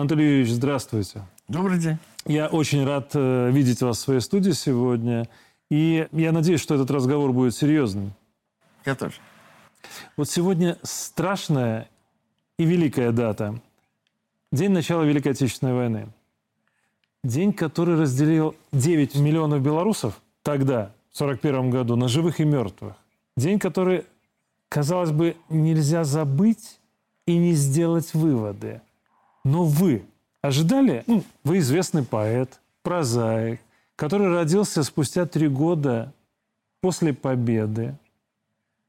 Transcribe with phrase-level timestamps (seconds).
[0.00, 1.20] Анатолий Юрьевич, здравствуйте.
[1.46, 1.98] Добрый день.
[2.24, 5.28] Я очень рад э, видеть вас в своей студии сегодня.
[5.70, 8.14] И я надеюсь, что этот разговор будет серьезным.
[8.86, 9.16] Я тоже.
[10.16, 11.86] Вот сегодня страшная
[12.58, 13.60] и великая дата.
[14.50, 16.08] День начала Великой Отечественной войны.
[17.22, 22.94] День, который разделил 9 миллионов белорусов тогда, в 1941 году, на живых и мертвых.
[23.36, 24.06] День, который,
[24.70, 26.80] казалось бы, нельзя забыть
[27.26, 28.80] и не сделать выводы.
[29.44, 30.04] Но вы
[30.42, 33.60] ожидали, ну, вы известный поэт, прозаик,
[33.96, 36.12] который родился спустя три года
[36.80, 37.94] после победы,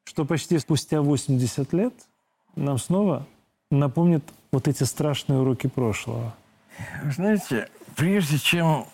[0.03, 1.93] что почти спустя 80 лет
[2.55, 3.27] нам снова
[3.69, 6.35] напомнит вот эти страшные уроки прошлого.
[7.03, 8.85] Знаете, прежде чем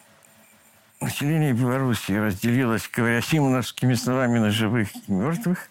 [1.02, 5.70] население Беларуси разделилось, говоря симоновскими словами, на живых и мертвых,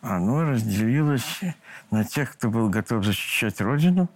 [0.00, 1.40] оно разделилось
[1.90, 4.08] на тех, кто был готов защищать Родину,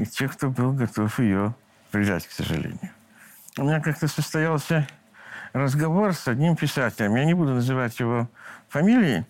[0.00, 1.54] и тех, кто был готов ее
[1.90, 2.90] предать, к сожалению.
[3.58, 4.86] У меня как-то состоялся
[5.52, 7.16] разговор с одним писателем.
[7.16, 8.28] Я не буду называть его
[8.68, 9.26] фамилии,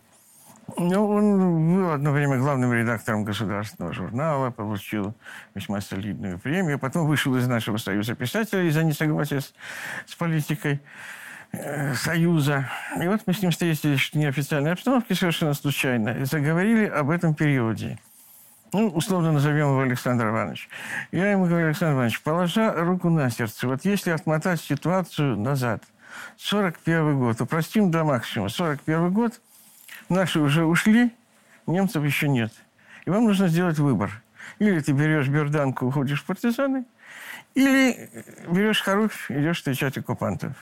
[0.77, 5.15] но он был одно время главным редактором государственного журнала, получил
[5.55, 9.53] весьма солидную премию, потом вышел из нашего союза писателей из-за несогласия с,
[10.07, 10.81] с политикой
[11.53, 12.71] э, союза.
[13.03, 17.35] И вот мы с ним встретились в неофициальной обстановке совершенно случайно и заговорили об этом
[17.35, 17.99] периоде.
[18.73, 20.69] Ну, условно назовем его Александр Иванович.
[21.11, 25.83] Я ему говорю, Александр Иванович, положа руку на сердце, вот если отмотать ситуацию назад,
[26.37, 29.41] 41 год, упростим до максимума, 41 год,
[30.09, 31.13] наши уже ушли,
[31.67, 32.53] немцев еще нет.
[33.07, 34.23] И вам нужно сделать выбор.
[34.59, 36.85] Или ты берешь берданку, уходишь в партизаны,
[37.55, 38.11] или
[38.49, 40.53] берешь хоругвь, идешь встречать оккупантов.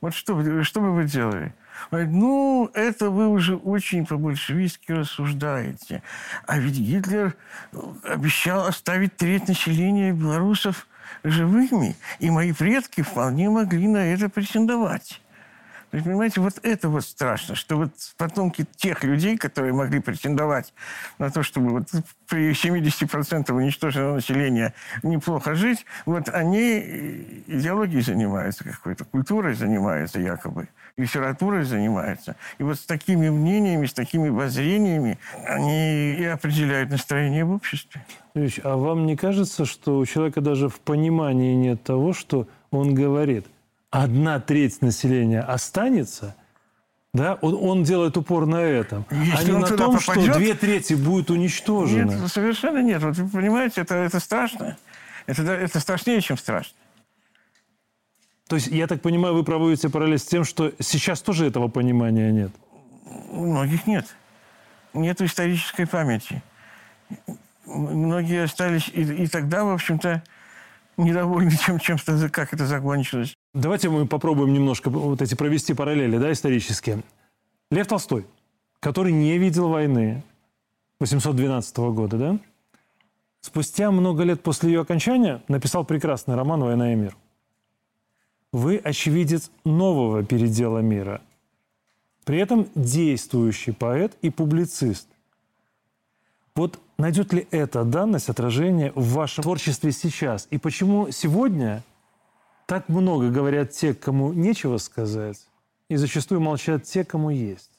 [0.00, 1.54] Вот что, что бы вы делали?
[1.90, 6.02] Говорит, ну, это вы уже очень по-большевистски рассуждаете.
[6.46, 7.34] А ведь Гитлер
[8.02, 10.86] обещал оставить треть населения белорусов
[11.24, 15.20] живыми, и мои предки вполне могли на это претендовать.
[15.96, 20.74] Есть, понимаете, вот это вот страшно, что вот потомки тех людей, которые могли претендовать
[21.18, 21.88] на то, чтобы вот
[22.28, 26.80] при 70% уничтоженного населения неплохо жить, вот они
[27.46, 30.68] идеологией занимаются какой-то, культурой занимаются якобы,
[30.98, 32.36] литературой занимаются.
[32.58, 38.04] И вот с такими мнениями, с такими воззрениями они и определяют настроение в обществе.
[38.62, 43.46] А вам не кажется, что у человека даже в понимании нет того, что он говорит–
[44.02, 46.36] одна треть населения останется,
[47.12, 50.54] да, он, он делает упор на этом, Если а не на том, попадет, что две
[50.54, 52.12] трети будут уничтожены.
[52.12, 53.02] Нет, совершенно нет.
[53.02, 54.76] Вот вы понимаете, это, это страшно.
[55.24, 56.76] Это, это страшнее, чем страшно.
[58.48, 62.30] То есть, я так понимаю, вы проводите параллель с тем, что сейчас тоже этого понимания
[62.30, 62.52] нет?
[63.30, 64.06] У многих нет.
[64.94, 66.42] Нет исторической памяти.
[67.64, 70.22] Многие остались и, и тогда, в общем-то,
[70.96, 71.98] недовольны тем, чем,
[72.30, 73.34] как это закончилось.
[73.54, 77.02] Давайте мы попробуем немножко вот эти провести параллели, да, исторические.
[77.70, 78.26] Лев Толстой,
[78.80, 80.22] который не видел войны
[81.00, 82.38] 812 года, да,
[83.40, 87.16] спустя много лет после ее окончания написал прекрасный роман «Война и мир».
[88.52, 91.20] Вы очевидец нового передела мира.
[92.24, 95.08] При этом действующий поэт и публицист.
[96.56, 100.48] Вот найдет ли эта данность отражение в вашем творчестве сейчас?
[100.50, 101.82] И почему сегодня
[102.64, 105.38] так много говорят те, кому нечего сказать,
[105.90, 107.70] и зачастую молчат те, кому есть?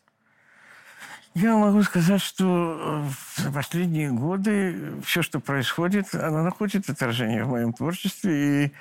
[1.33, 3.03] Я могу сказать, что
[3.35, 8.65] в последние годы все, что происходит, оно находит отражение в моем творчестве.
[8.65, 8.71] И,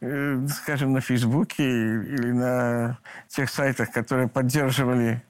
[0.00, 5.22] э, скажем, на Фейсбуке или на тех сайтах, которые поддерживали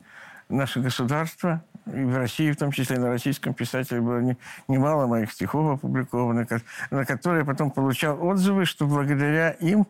[0.49, 4.37] наше государство, и в России, в том числе на российском писателе, было не,
[4.67, 6.47] немало моих стихов опубликовано,
[6.91, 9.87] на которые я потом получал отзывы, что благодаря им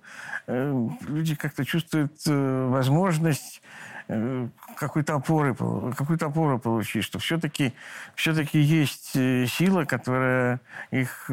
[0.47, 3.63] э, люди как-то чувствуют э, возможность
[4.09, 7.73] э, какой-то опоры, какую-то опору получить, что все-таки
[8.15, 10.61] все-таки есть э, сила, которая
[10.91, 11.31] их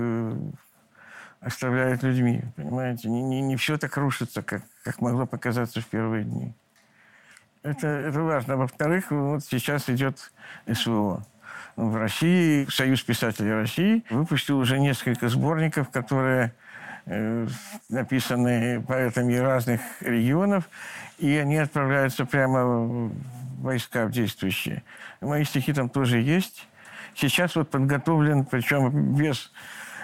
[1.41, 3.09] оставляет людьми, понимаете?
[3.09, 6.53] Не, не, не все так рушится, как, как могло показаться в первые дни.
[7.63, 8.57] Это, это важно.
[8.57, 10.31] Во-вторых, вот сейчас идет
[10.71, 11.25] СВО.
[11.75, 16.53] В России, Союз писателей России выпустил уже несколько сборников, которые
[17.05, 17.47] э,
[17.89, 20.69] написаны поэтами разных регионов,
[21.17, 23.11] и они отправляются прямо в
[23.61, 24.83] войска в действующие.
[25.21, 26.67] Мои стихи там тоже есть.
[27.15, 29.51] Сейчас вот подготовлен, причем без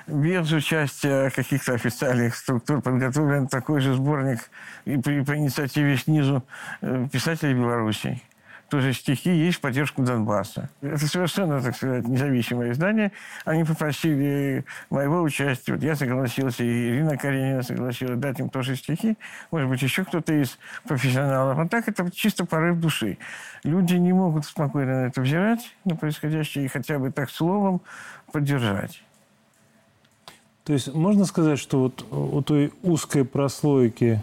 [0.09, 4.50] без участия каких-то официальных структур подготовлен такой же сборник
[4.85, 6.44] и при, по инициативе снизу
[6.81, 8.21] э, писателей Беларуси.
[8.69, 10.69] тоже стихи, есть поддержку Донбасса.
[10.81, 13.11] Это совершенно, так сказать, независимое издание.
[13.45, 15.73] Они попросили моего участия.
[15.73, 19.17] Вот я согласился, и Ирина Каренина согласилась дать им тоже стихи.
[19.51, 20.57] Может быть, еще кто-то из
[20.88, 21.57] профессионалов.
[21.57, 23.17] А так это чисто порыв души.
[23.63, 27.81] Люди не могут спокойно на это взирать, на происходящее, и хотя бы так словом
[28.31, 29.03] поддержать.
[30.69, 34.21] То есть можно сказать, что вот у той узкой прослойки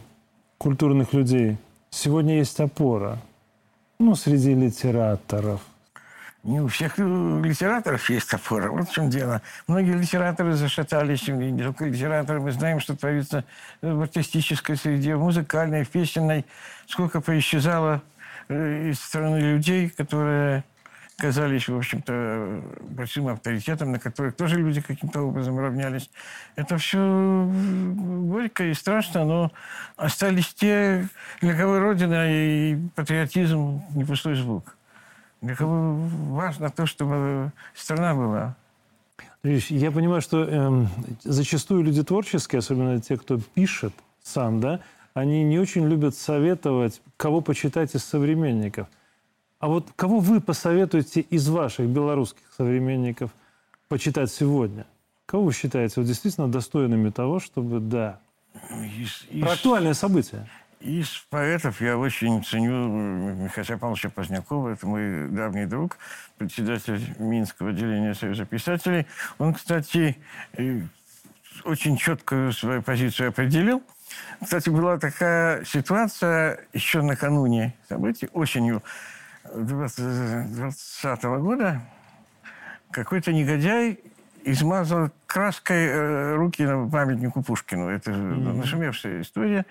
[0.58, 1.56] культурных людей
[1.90, 3.19] сегодня есть опора?
[3.98, 5.60] Ну, среди литераторов.
[6.44, 8.70] Не у всех литераторов есть опора.
[8.70, 9.43] Вот в чем дело.
[9.66, 11.26] Многие литераторы зашатались.
[11.26, 12.40] Не только литераторы.
[12.40, 13.42] Мы знаем, что творится
[13.82, 16.46] в артистической среде, в музыкальной, в песенной.
[16.87, 18.02] Сколько поисчезало
[18.49, 20.62] э, из страны людей, которые
[21.16, 26.10] казались, в общем-то, большим авторитетом, на которых тоже люди каким-то образом равнялись.
[26.56, 27.50] Это все
[27.96, 29.52] горько и страшно, но
[29.96, 31.08] остались те,
[31.40, 34.76] для кого Родина и патриотизм не пустой звук.
[35.40, 35.94] Для кого
[36.30, 38.56] важно то, чтобы страна была.
[39.42, 40.86] Я понимаю, что э,
[41.22, 43.92] зачастую люди творческие, особенно те, кто пишет
[44.22, 44.80] сам, да,
[45.14, 48.88] они не очень любят советовать, кого почитать из современников.
[49.66, 53.32] А вот кого вы посоветуете из ваших белорусских современников
[53.88, 54.86] почитать сегодня?
[55.26, 58.20] Кого вы считаете вот действительно достойными того, чтобы, да,
[58.96, 60.48] из, про актуальное событие?
[60.78, 64.68] Из поэтов я очень ценю Михаила Павловича Позднякова.
[64.68, 65.98] Это мой давний друг,
[66.38, 69.08] председатель Минского отделения Союза писателей.
[69.38, 70.16] Он, кстати,
[71.64, 73.82] очень четко свою позицию определил.
[74.40, 78.84] Кстати, была такая ситуация еще накануне событий, осенью
[79.54, 81.81] 2020 года
[82.90, 84.00] какой-то негодяй
[84.44, 87.88] измазал краской э, руки на памятнику Пушкину.
[87.88, 88.52] Это mm-hmm.
[88.54, 89.66] нашумевшая история.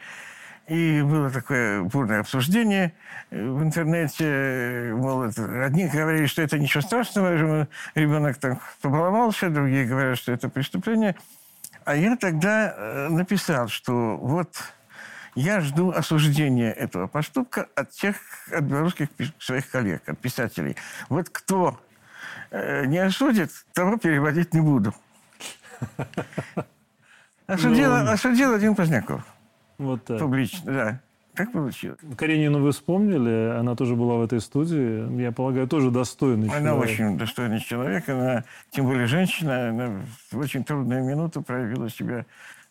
[0.68, 2.94] И было такое бурное обсуждение
[3.30, 4.92] в интернете.
[4.96, 10.50] Мол, это, одни говорили, что это ничего страшного, ребенок так побаловался, другие говорят, что это
[10.50, 11.16] преступление.
[11.86, 14.56] А я тогда э, написал, что вот
[15.36, 18.16] я жду осуждения этого поступка от тех,
[18.52, 20.76] от белорусских своих коллег, от писателей.
[21.10, 21.80] Вот кто
[22.52, 24.94] э, не осудит, того переводить не буду.
[27.48, 29.22] Осудил, ну, осудил один Поздняков.
[29.78, 30.20] Вот так.
[30.20, 31.00] Публично, да.
[31.36, 32.00] Как получилось?
[32.18, 35.22] Каренину вы вспомнили, она тоже была в этой студии.
[35.22, 36.72] Я полагаю, тоже достойный она человек.
[36.72, 38.10] Она очень достойный человек.
[38.10, 40.02] Она, тем более женщина, она
[40.32, 42.26] в очень трудную минуту проявила себя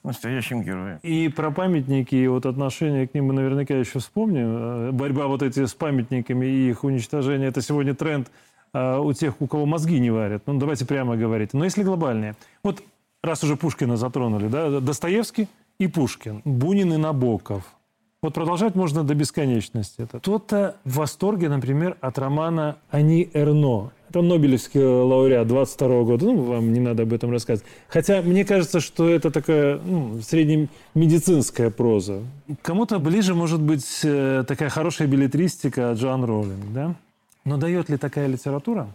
[0.04, 0.98] настоящим героем.
[1.02, 4.46] И про памятники и вот отношение к ним мы наверняка еще вспомним.
[4.46, 8.30] Э, борьба вот эти с памятниками и их уничтожение– это сегодня тренд
[8.72, 10.42] э, у тех, у кого мозги не варят.
[10.46, 11.54] Ну, давайте прямо говорить.
[11.54, 12.36] Но если глобальнее.
[12.62, 12.82] Вот
[13.22, 15.48] раз уже Пушкина затронули, да, Достоевский
[15.78, 17.64] и Пушкин, Бунин и Набоков.
[18.22, 20.06] Вот продолжать можно до бесконечности.
[20.10, 23.90] Кто-то в восторге, например, от романа «Они Эрно».
[24.14, 26.26] Это Нобелевский лауреат 22 года.
[26.26, 27.68] Ну, вам не надо об этом рассказывать.
[27.88, 32.22] Хотя мне кажется, что это такая ну, среднемедицинская проза.
[32.62, 36.94] Кому-то ближе может быть э, такая хорошая билетристика Джоан Роулинг, да?
[37.44, 38.86] Но дает ли такая литература,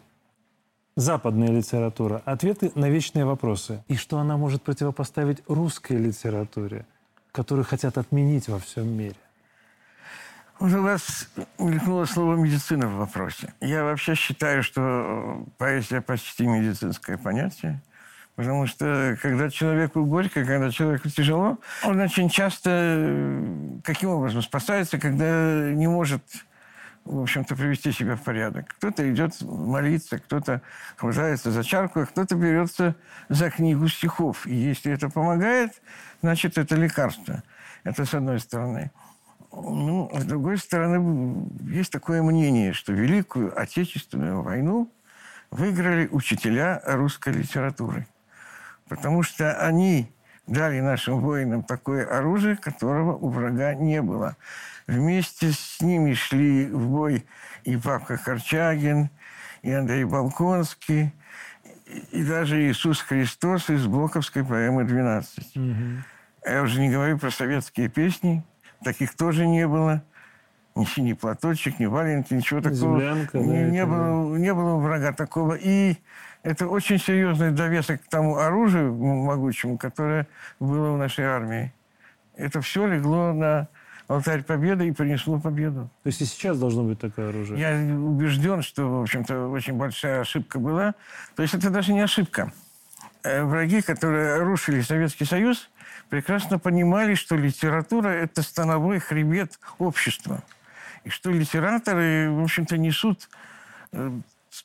[0.95, 3.83] западная литература, ответы на вечные вопросы?
[3.89, 6.85] И что она может противопоставить русской литературе,
[7.33, 9.17] которую хотят отменить во всем мире?
[10.59, 13.53] Вот у вас мелькнуло слово «медицина» в вопросе.
[13.61, 17.81] Я вообще считаю, что поэзия почти медицинское понятие.
[18.35, 24.97] Потому что когда человеку горько, когда человеку тяжело, он очень часто э, каким образом спасается,
[24.97, 26.23] когда не может,
[27.05, 28.67] в общем-то, привести себя в порядок.
[28.77, 30.61] Кто-то идет молиться, кто-то
[30.97, 32.95] хватается за чарку, а кто-то берется
[33.29, 34.45] за книгу стихов.
[34.45, 35.81] И если это помогает,
[36.21, 37.43] значит, это лекарство.
[37.85, 38.91] Это с одной стороны.
[39.51, 44.91] Ну, с другой стороны, есть такое мнение, что Великую Отечественную войну
[45.49, 48.05] выиграли учителя русской литературы.
[48.87, 50.11] Потому что они
[50.45, 54.35] дали нашим воинам такое оружие, которого у врага не было.
[54.87, 57.25] Вместе с ними шли в бой
[57.63, 59.09] и Павка Корчагин,
[59.61, 61.11] и Андрей Балконский,
[62.11, 65.23] и даже Иисус Христос из Блоковской поэмы «12».
[65.55, 66.03] Угу.
[66.45, 68.43] Я уже не говорю про советские песни–
[68.83, 70.03] Таких тоже не было.
[70.75, 72.99] Ни синий платочек, ни валенки, ничего такого.
[72.99, 75.55] Землянка, не, да, не, было, не было врага такого.
[75.55, 75.97] И
[76.43, 80.27] это очень серьезный довесок к тому оружию могучему, которое
[80.59, 81.73] было в нашей армии.
[82.35, 83.67] Это все легло на
[84.07, 85.89] алтарь победы и принесло победу.
[86.03, 87.59] То есть и сейчас должно быть такое оружие?
[87.59, 90.95] Я убежден, что, в общем-то, очень большая ошибка была.
[91.35, 92.53] То есть это даже не ошибка.
[93.23, 95.69] Э, враги, которые рушили Советский Союз,
[96.09, 100.43] прекрасно понимали, что литература– это становой хребет общества.
[101.03, 103.29] И что литераторы, в общем-то, несут
[103.91, 104.11] э,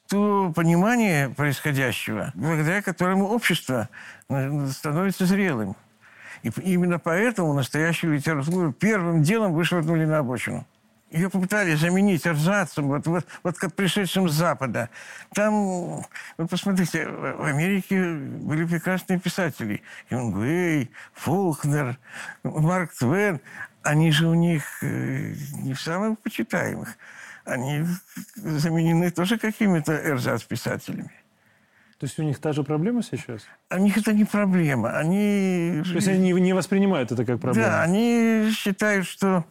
[0.09, 3.89] то понимание происходящего, благодаря которому общество
[4.29, 5.77] э, становится зрелым.
[6.43, 10.67] И именно поэтому настоящую литературу первым делом вышвырнули на обочину.
[11.15, 14.91] Ее попытались заменить абзацем, вот, вот, вот как пришедшим с Запада.
[15.33, 16.05] Там,
[16.37, 19.81] вы посмотрите, в Америке были прекрасные писатели.
[20.11, 21.99] Хемингуэй, Фолкнер,
[22.43, 23.41] Марк Твен.
[23.85, 26.89] Они же у них э, не в самых почитаемых.
[27.45, 27.87] Они
[28.35, 31.13] заменены тоже какими-то эрзац-писателями.
[32.01, 33.43] То есть у них та же проблема сейчас?
[33.71, 34.99] У них это не проблема.
[34.99, 35.81] Они...
[35.85, 37.69] То есть они не воспринимают это как проблему?
[37.69, 39.45] Да, они считают, что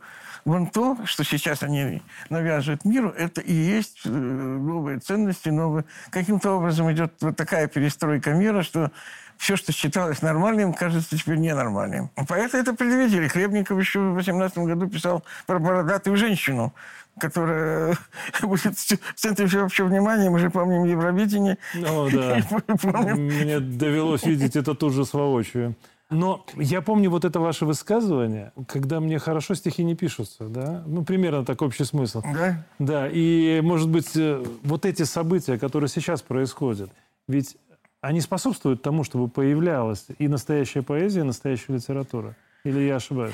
[0.45, 5.85] вон то, что сейчас они навязывают миру, это и есть э, новые ценности, новые...
[6.09, 8.91] Каким-то образом идет вот такая перестройка мира, что
[9.37, 12.09] все, что считалось нормальным, кажется теперь ненормальным.
[12.27, 13.27] Поэты это предвидели.
[13.27, 16.73] Хлебников еще в 18 году писал про бородатую женщину,
[17.19, 17.97] которая
[18.41, 20.29] будет в центре всеобщего внимания.
[20.29, 21.57] Мы же помним Евровидение.
[21.75, 22.41] О, да.
[23.15, 25.75] Мне довелось видеть это тут же с воочию.
[26.13, 30.83] Но я помню вот это ваше высказывание, когда мне хорошо стихи не пишутся, да?
[30.85, 32.21] Ну, примерно так общий смысл.
[32.21, 32.63] Да?
[32.79, 36.91] Да, и, может быть, э, вот эти события, которые сейчас происходят,
[37.27, 37.57] ведь
[38.01, 42.35] они способствуют тому, чтобы появлялась и настоящая поэзия, и настоящая литература.
[42.63, 43.33] Или я ошибаюсь?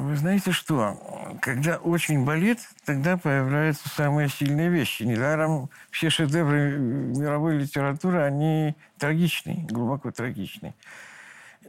[0.00, 0.98] Вы знаете что?
[1.40, 5.02] Когда очень болит, тогда появляются самые сильные вещи.
[5.02, 10.74] Недаром все шедевры мировой литературы, они трагичны, глубоко трагичны.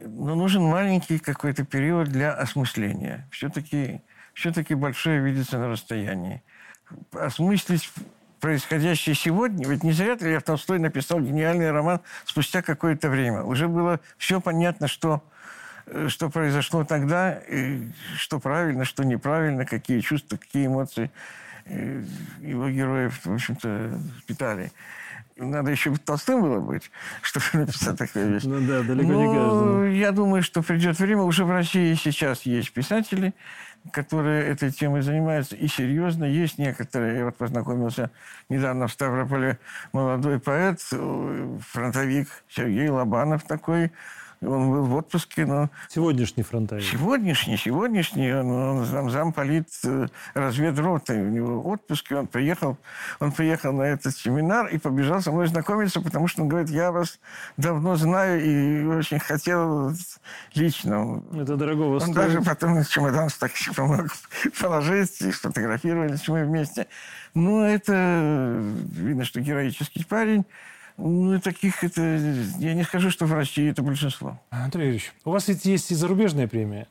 [0.00, 3.28] Но нужен маленький какой-то период для осмысления.
[3.30, 4.00] Все-таки
[4.34, 6.42] все большое видится на расстоянии.
[7.12, 7.90] Осмыслить
[8.40, 13.42] происходящее сегодня, ведь не зря Лев Толстой написал гениальный роман спустя какое-то время.
[13.42, 15.22] Уже было все понятно, что,
[15.86, 17.40] э, что произошло тогда,
[18.16, 21.10] что правильно, что неправильно, какие чувства, какие эмоции
[21.64, 22.04] э,
[22.40, 24.70] его героев, в общем-то, питали
[25.38, 26.90] надо еще толстым было быть,
[27.22, 28.44] чтобы написать такую вещь.
[28.44, 29.84] Ну да, далеко Но не каждому.
[29.84, 31.22] Я думаю, что придет время.
[31.22, 33.34] Уже в России сейчас есть писатели,
[33.92, 36.24] которые этой темой занимаются и серьезно.
[36.24, 38.10] Есть некоторые, я вот познакомился
[38.48, 39.58] недавно в Ставрополе,
[39.92, 43.92] молодой поэт, э, фронтовик Сергей Лобанов такой,
[44.40, 45.68] он был в отпуске, но...
[45.88, 46.84] Сегодняшний фронтовик?
[46.84, 48.32] Сегодняшний, сегодняшний.
[48.32, 51.14] Он, он зам, замполит э, разведроты.
[51.14, 52.76] У него отпуск, он приехал,
[53.18, 56.92] он приехал на этот семинар и побежал со мной знакомиться, потому что он говорит, я
[56.92, 57.18] вас
[57.56, 59.92] давно знаю и очень хотел
[60.54, 61.22] лично.
[61.32, 62.14] Это дорогого Он стоит.
[62.14, 64.06] даже потом чемодан так помог
[64.60, 66.86] положить, и сфотографировались мы вместе.
[67.34, 70.44] Ну, это видно, что героический парень.
[70.98, 72.02] Ну, таких это...
[72.58, 74.40] Я не скажу, что в России это большинство.
[74.50, 76.88] Андрей Юрьевич, у вас ведь есть и зарубежная премия.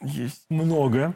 [0.00, 0.44] Есть.
[0.48, 1.14] Много.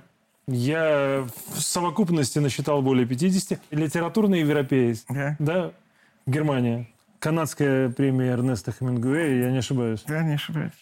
[0.49, 3.61] Я в совокупности насчитал более 50.
[3.71, 5.04] Литературный европеец.
[5.09, 5.37] Да.
[5.38, 5.73] Да?
[6.26, 6.88] Германия.
[7.21, 10.02] Канадская премия Эрнеста Хемингуэя, я не ошибаюсь.
[10.06, 10.73] Да, не ошибаюсь.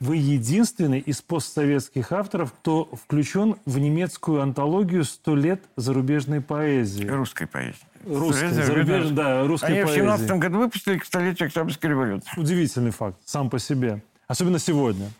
[0.00, 7.04] Вы единственный из постсоветских авторов, кто включен в немецкую антологию «Сто лет зарубежной поэзии».
[7.04, 7.76] Русской поэзии.
[8.06, 10.00] Русской, зарубежной, да, русской Они поэзии.
[10.00, 12.30] в 17 году выпустили к столетию Октябрьской революции.
[12.38, 14.02] Удивительный факт сам по себе.
[14.26, 15.10] Особенно сегодня.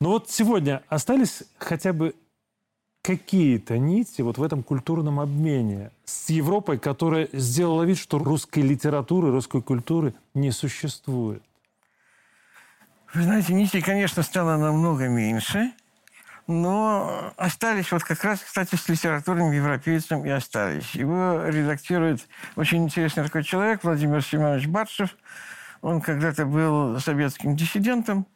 [0.00, 2.14] Но вот сегодня остались хотя бы
[3.02, 9.30] какие-то нити вот в этом культурном обмене с Европой, которая сделала вид, что русской литературы,
[9.30, 11.42] русской культуры не существует.
[13.14, 15.72] Вы знаете, нитей, конечно, стало намного меньше,
[16.46, 20.94] но остались вот как раз, кстати, с литературным европейцем и остались.
[20.94, 25.10] Его редактирует очень интересный такой человек, Владимир Семенович Батшев.
[25.82, 28.26] Он когда-то был советским диссидентом,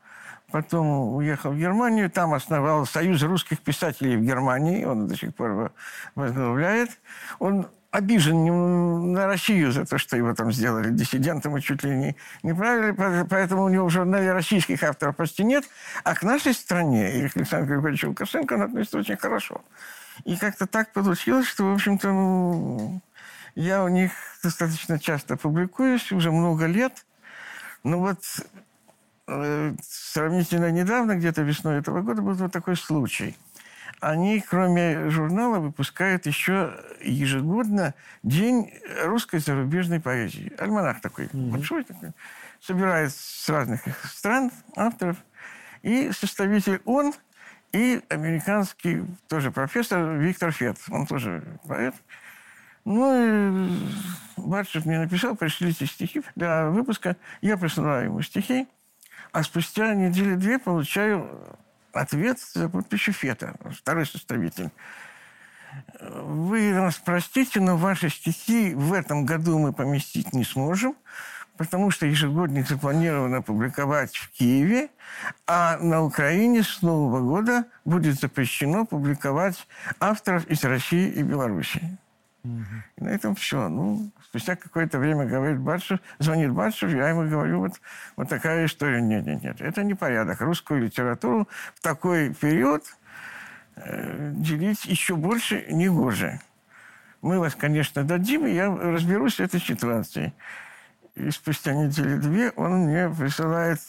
[0.50, 5.72] потом уехал в Германию, там основал Союз русских писателей в Германии, он до сих пор
[6.14, 6.90] возглавляет.
[7.38, 12.16] Он обижен на Россию за то, что его там сделали диссидентом и чуть ли не
[12.42, 15.64] неправильно, поэтому у него в журнале российских авторов почти нет,
[16.04, 19.62] а к нашей стране, и к Александру Григорьевичу Лукашенко, он относится очень хорошо.
[20.24, 23.00] И как-то так получилось, что, в общем-то, ну,
[23.54, 27.04] я у них достаточно часто публикуюсь, уже много лет,
[27.82, 28.22] но вот
[29.26, 33.36] э, сравнительно недавно, где-то весной этого года, был вот такой случай–
[34.00, 38.72] они, кроме журнала, выпускают еще ежегодно День
[39.04, 40.52] русской зарубежной поэзии.
[40.58, 41.50] Альманах такой, mm-hmm.
[41.50, 42.10] большой такой.
[42.60, 45.16] Собирает с разных стран авторов.
[45.82, 47.12] И составитель он
[47.72, 50.78] и американский тоже профессор Виктор Фет.
[50.90, 51.94] Он тоже поэт.
[52.84, 53.70] Ну, и
[54.36, 57.16] Батшев мне написал, пришлите стихи для выпуска.
[57.40, 58.66] Я присылаю ему стихи.
[59.32, 61.56] А спустя недели-две получаю
[61.92, 64.70] ответ за подписью Фета, второй составитель.
[66.00, 70.96] вы нас простите, но ваши стихи в этом году мы поместить не сможем,
[71.56, 74.88] потому что ежегодник запланировано опубликовать в Киеве,
[75.46, 79.66] а на Украине с Нового года будет запрещено публиковать
[80.00, 81.98] авторов из России и Белоруссии.
[82.44, 82.64] Угу.
[82.96, 83.68] И на этом все.
[83.68, 87.80] Ну, спустя какое-то время говорит Батшев, звонит Батшев, я ему говорю, вот,
[88.16, 89.00] вот такая история.
[89.00, 90.40] Нет, нет, нет, это не порядок.
[90.40, 92.84] Русскую литературу в такой период
[93.76, 96.40] э, делить еще больше не гоже.
[97.22, 100.32] Мы вас, конечно, дадим, и я разберусь с этой ситуацией.
[101.14, 103.80] И спустя недели-две он мне присылает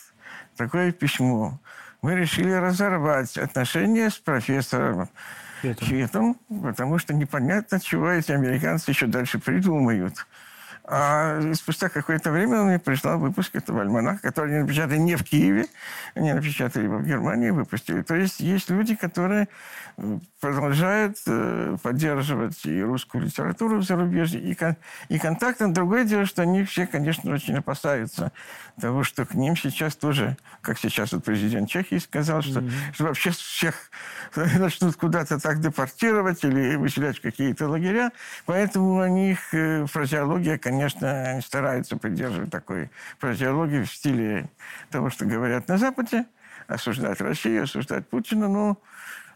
[0.57, 1.59] такое письмо.
[2.01, 5.07] Мы решили разорвать отношения с профессором
[5.61, 10.25] Хитом, потому что непонятно, чего эти американцы еще дальше придумают.
[10.93, 15.23] А спустя какое-то время он мне прислал выпуск этого альманаха, который они напечатали не в
[15.23, 15.67] Киеве,
[16.15, 18.01] они напечатали его в Германии, выпустили.
[18.01, 19.47] То есть есть люди, которые
[20.41, 24.75] продолжают э, поддерживать и русскую литературу в зарубежье, и, кон,
[25.07, 25.67] и контакты.
[25.67, 28.33] Другое дело, что они все, конечно, очень опасаются
[28.79, 32.93] того, что к ним сейчас тоже, как сейчас вот президент Чехии сказал, что, mm-hmm.
[32.93, 33.75] что вообще всех
[34.35, 38.11] начнут куда-то так депортировать или выселять в какие-то лагеря.
[38.45, 44.49] Поэтому у них э, фразеология, конечно, они стараются придерживать такой фразеологии в стиле
[44.89, 46.25] того, что говорят на Западе,
[46.67, 48.47] осуждать Россию, осуждать Путина.
[48.47, 48.77] Но,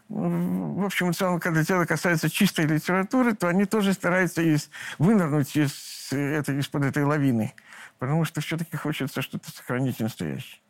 [0.08, 6.12] ну, в общем когда дело касается чистой литературы, то они тоже стараются из, вынырнуть из,
[6.12, 7.54] этой, из-под этой лавины.
[7.98, 10.60] Потому что все-таки хочется что-то сохранить настоящее.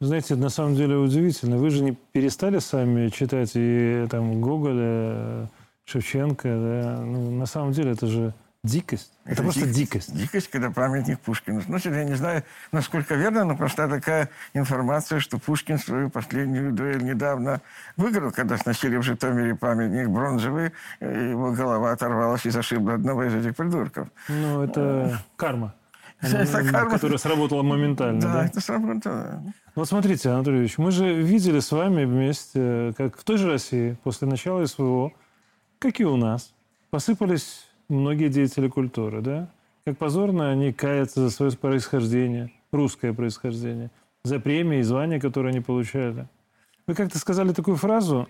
[0.00, 1.58] Знаете, на самом деле удивительно.
[1.58, 5.50] Вы же не перестали сами читать и там Гоголя,
[5.84, 6.48] Шевченко.
[6.48, 7.00] Да?
[7.02, 8.34] Ну, на самом деле это же
[8.66, 9.12] дикость.
[9.24, 10.14] Это, это просто дикость.
[10.14, 11.62] Дикость, когда памятник Пушкину.
[11.66, 12.42] Ну, я не знаю,
[12.72, 17.62] насколько верно, но просто такая информация, что Пушкин свою последнюю дуэль недавно
[17.96, 23.56] выиграл, когда сносили в Житомире памятник бронзовый, его голова оторвалась и зашибла одного из этих
[23.56, 24.08] придурков.
[24.28, 25.74] Ну, это карма.
[26.20, 26.90] Это карма.
[26.92, 28.20] Которая сработала моментально.
[28.20, 28.46] Да, да?
[28.46, 29.42] это сработало.
[29.74, 33.98] Вот смотрите, Анатолий Ильич, мы же видели с вами вместе, как в той же России,
[34.02, 35.12] после начала СВО,
[35.78, 36.54] как и у нас,
[36.88, 39.48] посыпались многие деятели культуры, да?
[39.84, 43.90] Как позорно они каятся за свое происхождение, русское происхождение,
[44.24, 46.26] за премии и звания, которые они получали.
[46.86, 48.28] Вы как-то сказали такую фразу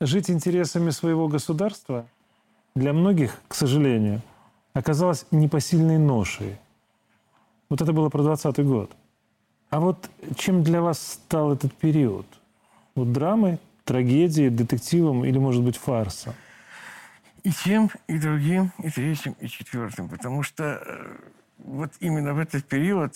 [0.00, 2.06] «жить интересами своего государства»
[2.74, 4.22] для многих, к сожалению,
[4.74, 6.56] оказалось непосильной ношей.
[7.68, 8.90] Вот это было про 20 год.
[9.70, 12.26] А вот чем для вас стал этот период?
[12.94, 16.34] Вот драмой, трагедией, детективом или, может быть, фарсом?
[17.46, 20.08] И тем, и другим, и третьим, и четвертым.
[20.08, 21.16] Потому что э,
[21.58, 23.14] вот именно в этот период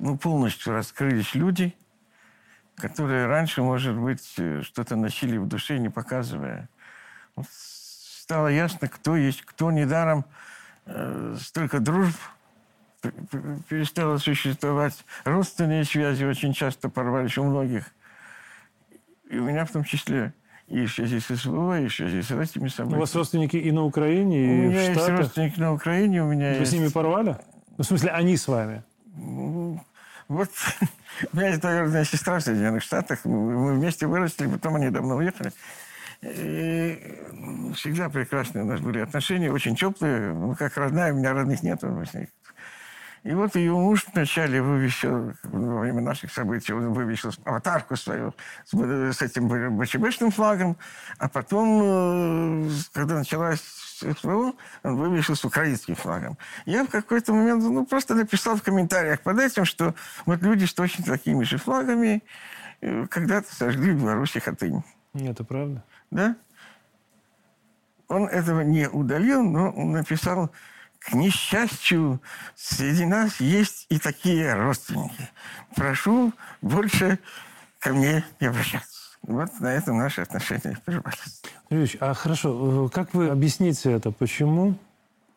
[0.00, 1.76] ну, полностью раскрылись люди,
[2.74, 6.68] которые раньше, может быть, э, что-то носили в душе, не показывая.
[7.36, 9.70] Вот стало ясно, кто есть кто.
[9.70, 10.24] Недаром
[10.86, 12.18] э, столько дружб
[13.68, 15.04] перестало существовать.
[15.22, 17.84] Родственные связи очень часто порвались у многих.
[19.30, 20.32] И у меня в том числе.
[20.68, 22.96] И связи с СВО, и в связи с этими событиями.
[22.96, 25.08] У вас родственники и на Украине, и у меня в Штатах?
[25.08, 26.22] есть родственники на Украине.
[26.22, 26.70] У меня Вы есть...
[26.70, 27.36] с ними порвали?
[27.78, 28.82] Ну, в смысле, они с вами?
[30.28, 30.50] Вот
[31.32, 33.24] у меня есть наверное, сестра в Соединенных Штатах.
[33.24, 35.52] Мы вместе выросли, потом они давно уехали.
[36.20, 36.98] И
[37.74, 40.34] всегда прекрасные у нас были отношения, очень теплые.
[40.34, 41.82] Ну, как родная, у меня родных нет.
[43.28, 48.32] И вот ее муж вначале вывесил, во время наших событий, он вывесил аватарку свою
[48.64, 50.78] с, с этим БЧБшным флагом,
[51.18, 56.38] а потом, э, когда началась СВО, он вывесил с украинским флагом.
[56.64, 60.72] Я в какой-то момент ну, просто написал в комментариях под этим, что вот люди с
[60.72, 62.22] точно такими же флагами
[62.80, 64.82] э, когда-то сожгли в Беларуси Хатынь.
[65.12, 65.84] Это правда?
[66.10, 66.34] Да.
[68.08, 70.50] Он этого не удалил, но он написал
[70.98, 72.20] к несчастью,
[72.54, 75.30] среди нас есть и такие родственники.
[75.74, 77.18] Прошу больше
[77.78, 79.16] ко мне не обращаться.
[79.22, 81.42] Вот на этом наши отношения прервались.
[81.70, 84.10] Юрьевич, а хорошо, как вы объясните это?
[84.10, 84.76] Почему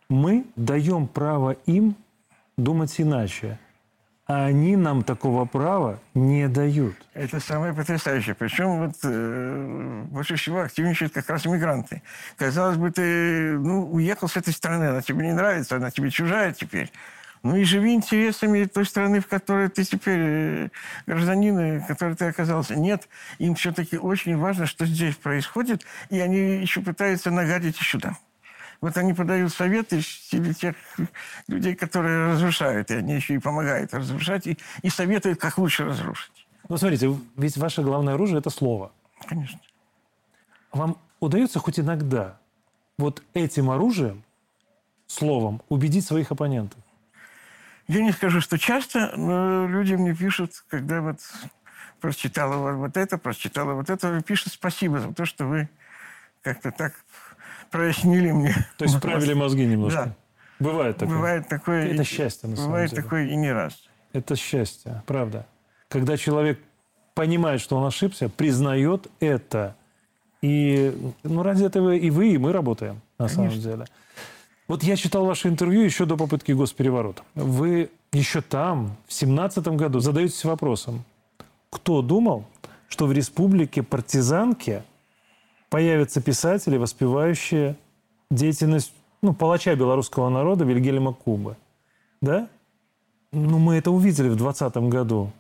[0.09, 1.95] мы даем право им
[2.57, 3.59] думать иначе?
[4.31, 6.95] А они нам такого права не дают.
[7.13, 8.33] Это самое потрясающее.
[8.33, 12.01] Причем вот, э, больше всего активничают как раз мигранты.
[12.37, 16.53] Казалось бы, ты ну, уехал с этой страны, она тебе не нравится, она тебе чужая
[16.53, 16.89] теперь.
[17.43, 20.69] Ну и живи интересами той страны, в которой ты теперь э,
[21.07, 22.75] гражданин, в которой ты оказался.
[22.75, 28.15] Нет, им все-таки очень важно, что здесь происходит, и они еще пытаются нагадить и сюда.
[28.81, 30.75] Вот они подают советы в стиле тех
[31.47, 36.47] людей, которые разрушают, и они еще и помогают разрушать, и, и советуют, как лучше разрушить.
[36.67, 38.91] Ну, смотрите, ведь ваше главное оружие– это слово.
[39.27, 39.59] Конечно.
[40.71, 42.39] Вам удается хоть иногда
[42.97, 44.23] вот этим оружием,
[45.05, 46.79] словом, убедить своих оппонентов?
[47.87, 51.19] Я не скажу, что часто, но люди мне пишут, когда вот
[51.99, 55.69] прочитала вот это, прочитала вот это, пишут спасибо за то, что вы
[56.41, 56.93] как-то так
[57.71, 58.53] прояснили мне.
[58.77, 60.05] То есть вправили мозги немножко?
[60.05, 60.15] Да.
[60.59, 61.15] Бывает такое?
[61.15, 61.87] Бывает такое.
[61.87, 63.01] Это счастье, на самом Бывает деле.
[63.01, 63.73] такое и не раз.
[64.13, 65.47] Это счастье, правда.
[65.87, 66.59] Когда человек
[67.15, 69.75] понимает, что он ошибся, признает это.
[70.41, 73.85] И ну, ради этого и вы, и мы работаем, на самом деле.
[74.67, 77.23] Вот я читал ваше интервью еще до попытки госпереворота.
[77.35, 81.03] Вы еще там, в семнадцатом году, задаетесь вопросом,
[81.69, 82.45] кто думал,
[82.87, 84.83] что в республике партизанки
[85.71, 87.77] появятся писатели, воспевающие
[88.29, 91.55] деятельность ну, палача белорусского народа Вильгельма Кубы.
[92.21, 92.49] Да?
[93.31, 95.31] Ну, мы это увидели в 2020 году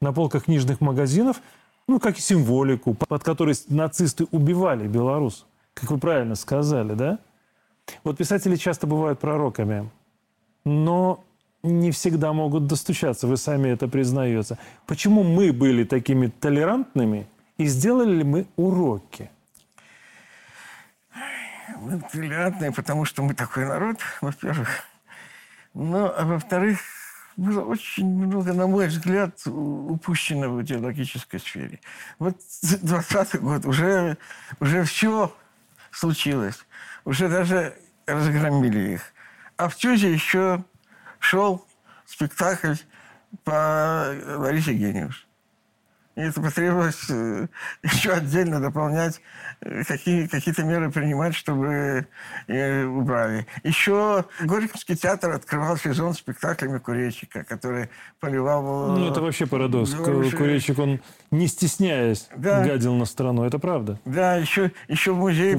[0.00, 1.40] на полках книжных магазинов,
[1.86, 5.46] ну, как и символику, под которой нацисты убивали белорус.
[5.72, 7.18] Как вы правильно сказали, да?
[8.02, 9.88] Вот писатели часто бывают пророками,
[10.64, 11.22] но
[11.62, 14.58] не всегда могут достучаться, вы сами это признаете.
[14.86, 19.30] Почему мы были такими толерантными и сделали ли мы уроки?
[22.12, 24.68] Толерантные, потому что мы такой народ, во-первых.
[25.74, 26.78] Ну, а во-вторых,
[27.36, 31.80] было очень много, на мой взгляд, упущено в идеологической сфере.
[32.18, 34.16] Вот 20 год, уже,
[34.60, 35.34] уже все
[35.90, 36.58] случилось.
[37.04, 37.76] Уже даже
[38.06, 39.12] разгромили их.
[39.56, 40.64] А в Тюзе еще
[41.18, 41.66] шел
[42.06, 42.74] спектакль
[43.44, 45.26] по Ларисе Гениуш.
[46.16, 47.46] И это потребовалось э,
[47.82, 49.20] еще отдельно дополнять,
[49.60, 52.06] э, какие, какие-то меры принимать, чтобы
[52.46, 53.46] э, убрали.
[53.64, 58.96] Еще Горьковский театр открывал сезон спектаклями Куречика, который поливал...
[58.96, 59.92] э, Ну, это вообще парадокс.
[59.92, 60.30] Белорусию.
[60.32, 61.00] Ку- Курильщик, он,
[61.30, 62.64] не стесняясь, Да.
[62.64, 63.44] гадил на страну.
[63.44, 64.00] Это правда.
[64.06, 65.58] Да, еще, еще в музее,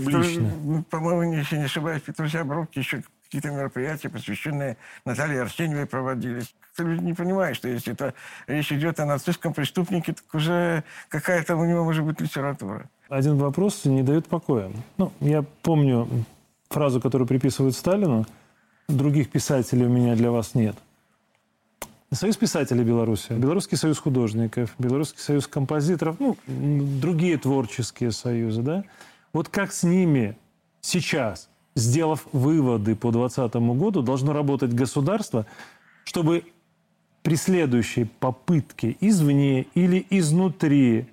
[0.90, 6.56] по-моему, если не ошибаюсь, Петруся Бровки еще какие-то мероприятия, посвященные Наталье Арсеньевой, проводились.
[6.74, 8.14] Кто люди не понимает, что если это
[8.48, 12.90] речь идет о нацистском преступнике, так уже какая-то у него может быть литература.
[13.10, 14.72] Один вопрос не дает покоя.
[14.98, 16.08] Ну, я помню
[16.70, 18.26] фразу, которую приписывают Сталину.
[18.88, 20.76] Других писателей у меня для вас нет.
[22.14, 28.84] Союз писателей Беларуси, Белорусский союз художников, Белорусский союз композиторов, ну, другие творческие союзы, да?
[29.34, 30.38] Вот как с ними
[30.80, 35.46] сейчас, сделав выводы по 2020 году, должно работать государство,
[36.04, 36.44] чтобы
[37.22, 41.08] при следующей попытке извне или изнутри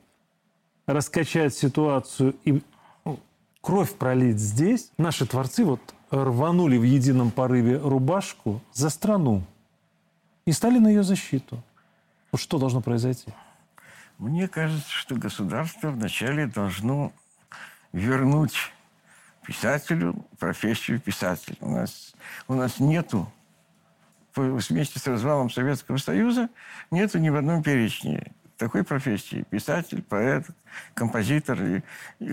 [0.86, 2.62] раскачать ситуацию и
[3.04, 3.18] ну,
[3.60, 9.42] кровь пролить здесь, наши творцы вот рванули в едином порыве рубашку за страну
[10.46, 11.62] и стали на ее защиту.
[12.32, 13.32] Вот что должно произойти?
[14.18, 17.12] Мне кажется, что государство вначале должно
[17.92, 18.73] вернуть
[19.46, 21.56] писателю профессию писателя.
[21.60, 22.14] У нас,
[22.48, 23.30] у нас нету,
[24.34, 26.48] вместе с развалом Советского Союза,
[26.90, 29.44] нету ни в одном перечне такой профессии.
[29.50, 30.46] Писатель, поэт,
[30.94, 31.82] композитор и,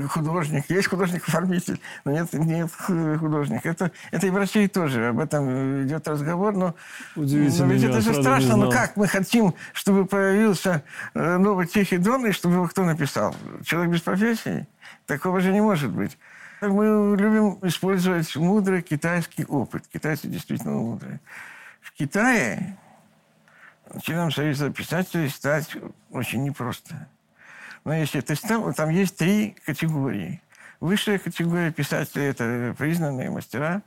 [0.04, 0.70] художник.
[0.70, 3.66] Есть художник-оформитель, но нет, нет художник.
[3.66, 5.08] Это, это и в России тоже.
[5.08, 6.76] Об этом идет разговор, но
[7.16, 8.56] Удивительно, но ведь это же страшно.
[8.56, 8.72] Ну знал.
[8.72, 13.36] как мы хотим, чтобы появился э, новый Тихий Дон, и чтобы его кто написал?
[13.66, 14.68] Человек без профессии?
[15.06, 16.18] Такого же не может быть.
[16.62, 19.88] Мы любим использовать мудрый китайский опыт.
[19.88, 21.20] Китайцы действительно мудрые.
[21.82, 22.78] В Китае
[24.04, 25.76] членом Союза писателей стать
[26.12, 27.08] очень непросто.
[27.84, 30.40] Но если ты стал, там есть три категории.
[30.80, 33.82] Высшая категория писателей– это признанные мастера.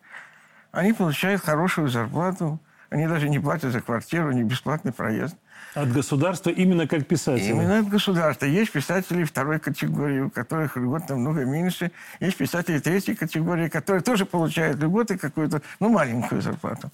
[0.73, 2.59] Они получают хорошую зарплату.
[2.91, 5.37] Они даже не платят за квартиру, не бесплатный проезд.
[5.75, 7.51] От государства именно как писатель.
[7.51, 8.47] Именно от государства.
[8.47, 11.91] Есть писатели второй категории, у которых льгот намного меньше.
[12.21, 16.91] Есть писатели третьей категории, которые тоже получают льготы какую-то, ну, маленькую зарплату.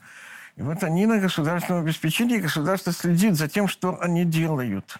[0.57, 4.97] И вот они на государственном обеспечении, и государство следит за тем, что они делают.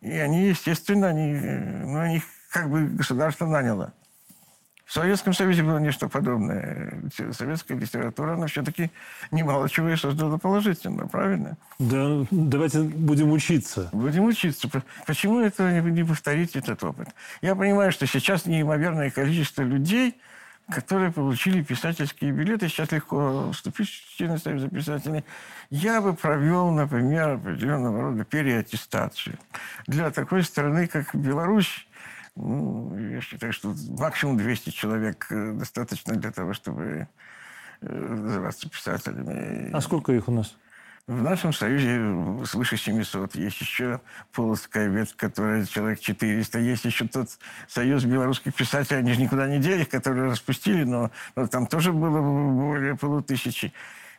[0.00, 3.92] И они, естественно, они, э, ну, они как бы государство наняло.
[4.90, 6.92] В Советском Союзе было нечто подобное.
[7.30, 8.90] Советская литература, она все-таки
[9.30, 11.56] немало чего и создала положительно, правильно?
[11.78, 13.88] Да, давайте будем учиться.
[13.92, 14.68] Будем учиться.
[15.06, 17.06] Почему это не не повторить этот опыт?
[17.40, 20.16] Я понимаю, что сейчас неимоверное количество людей,
[20.68, 25.24] которые получили писательские билеты, сейчас легко вступить в члены Союза писателей.
[25.70, 29.38] Я бы провел, например, определенного рода переаттестацию.
[29.86, 31.86] Для такой страны, как Беларусь,
[32.36, 37.08] ну, я считаю, что максимум 200 человек э, достаточно для того, чтобы
[37.80, 39.70] э, называться писателями.
[39.72, 40.56] А сколько их у нас?
[41.06, 43.34] В нашем союзе свыше 700.
[43.34, 44.00] Есть еще
[44.32, 46.58] полоцкая ветвь, которая человек 400.
[46.60, 47.30] Есть еще тот
[47.66, 49.00] союз белорусских писателей.
[49.00, 52.20] Они же никуда не делись, которые распустили, но, но там тоже было
[52.52, 53.72] более полутысячи.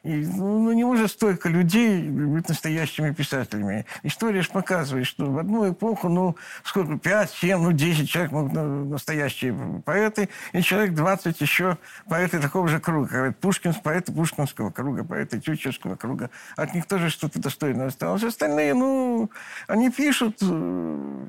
[0.04, 3.86] И, ну, ну, не может столько людей быть настоящими писателями.
[4.02, 8.54] История же показывает, что в одну эпоху, ну, сколько, 5, 7, ну, 10 человек могут
[8.54, 9.54] настоящие
[9.86, 13.36] поэты, и человек 20 еще поэты такого же круга.
[13.40, 16.32] Пушкин, поэты Пушкинского круга, поэты Тютчевского круга.
[16.56, 18.24] От них тоже что-то достойное осталось.
[18.24, 19.30] Остальные, ну,
[19.68, 21.26] они пишут, э,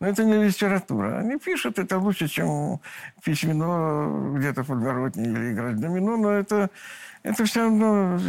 [0.00, 1.18] но это не литература.
[1.18, 2.80] Они пишут, это лучше, чем
[3.24, 6.70] письмено где-то в подворотне или играть домино, но это
[7.26, 8.20] это все равно,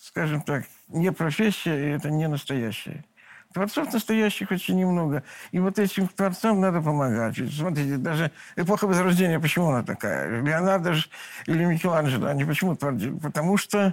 [0.00, 3.04] скажем так, не профессия, и это не настоящее.
[3.52, 5.24] Творцов настоящих очень немного.
[5.50, 7.34] И вот этим творцам надо помогать.
[7.52, 10.40] Смотрите, даже эпоха Возрождения, почему она такая?
[10.40, 11.06] Леонардо же
[11.46, 13.18] или Микеланджело, они почему творили?
[13.18, 13.92] Потому что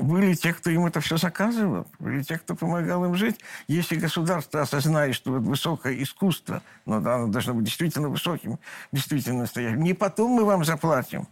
[0.00, 3.38] были те, кто им это все заказывал, были те, кто помогал им жить.
[3.68, 8.58] Если государство осознает, что вот высокое искусство, но да, оно должно быть действительно высоким,
[8.92, 11.28] действительно настоящим, не потом мы вам заплатим,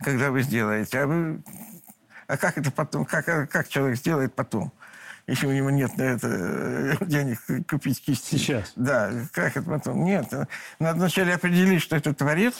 [0.00, 1.42] когда вы сделаете, а вы...
[2.26, 3.04] А как это потом?
[3.04, 4.72] Как, как человек сделает потом?
[5.26, 8.36] Если у него нет на это э, денег купить кисти.
[8.36, 8.72] Сейчас?
[8.76, 9.12] Да.
[9.32, 10.04] Как это потом?
[10.04, 10.32] Нет.
[10.78, 12.54] Надо вначале определить, что это творец,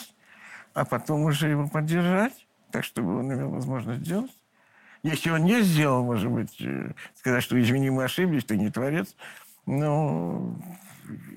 [0.73, 4.31] а потом уже его поддержать, так, чтобы он имел возможность сделать.
[5.03, 9.15] Если он не сделал, может быть, э, сказать, что извини, мы ошиблись, ты не творец.
[9.65, 10.55] Но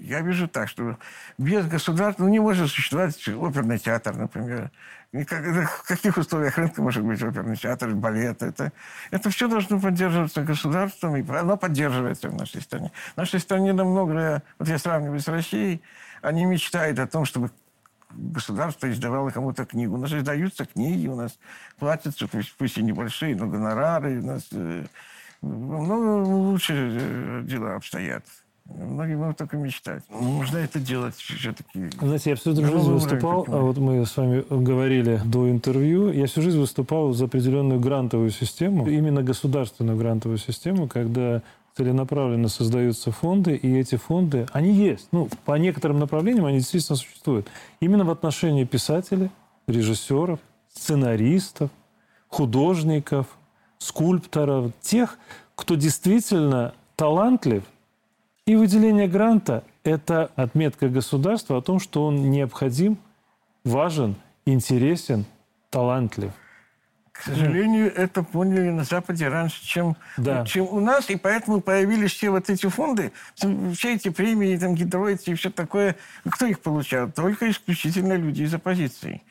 [0.00, 0.98] я вижу так, что
[1.38, 4.70] без государства ну, не может существовать оперный театр, например.
[5.26, 8.42] Как, в каких условиях рынка может быть оперный театр, балет?
[8.42, 8.72] Это,
[9.10, 12.90] это все должно поддерживаться государством, и оно поддерживается в нашей стране.
[13.14, 15.82] В нашей стране намного, вот я сравниваю с Россией,
[16.20, 17.50] они мечтают о том, чтобы
[18.10, 19.94] государство издавало кому-то книгу.
[19.94, 21.38] У нас издаются книги, у нас
[21.78, 24.20] платятся, пусть, пусть и небольшие, но гонорары.
[24.20, 24.84] У нас э,
[25.42, 28.24] много лучше э, дела обстоят.
[28.66, 30.02] Многие могут только мечтать.
[30.08, 31.90] Нужно это делать все-таки.
[32.00, 36.40] Знаете, я всю жизнь выступал, а вот мы с вами говорили до интервью, я всю
[36.40, 41.42] жизнь выступал за определенную грантовую систему, именно государственную грантовую систему, когда
[41.76, 45.08] целенаправленно создаются фонды, и эти фонды, они есть.
[45.12, 47.48] Ну, по некоторым направлениям они действительно существуют.
[47.80, 49.30] Именно в отношении писателей,
[49.66, 50.38] режиссеров,
[50.72, 51.70] сценаристов,
[52.28, 53.26] художников,
[53.78, 55.18] скульпторов, тех,
[55.54, 57.64] кто действительно талантлив
[58.46, 62.98] и выделение гранта– это отметка государства о том, что он необходим,
[63.64, 65.24] важен, интересен,
[65.70, 66.32] талантлив.
[67.14, 70.44] К сожалению, это поняли на Западе раньше, чем, да.
[70.44, 75.22] чем у нас, и поэтому появились все вот эти фонды, все эти премии, там, гидроиды
[75.26, 75.94] и все такое.
[76.28, 77.08] Кто их получал?
[77.12, 79.22] Только исключительно люди из оппозиции.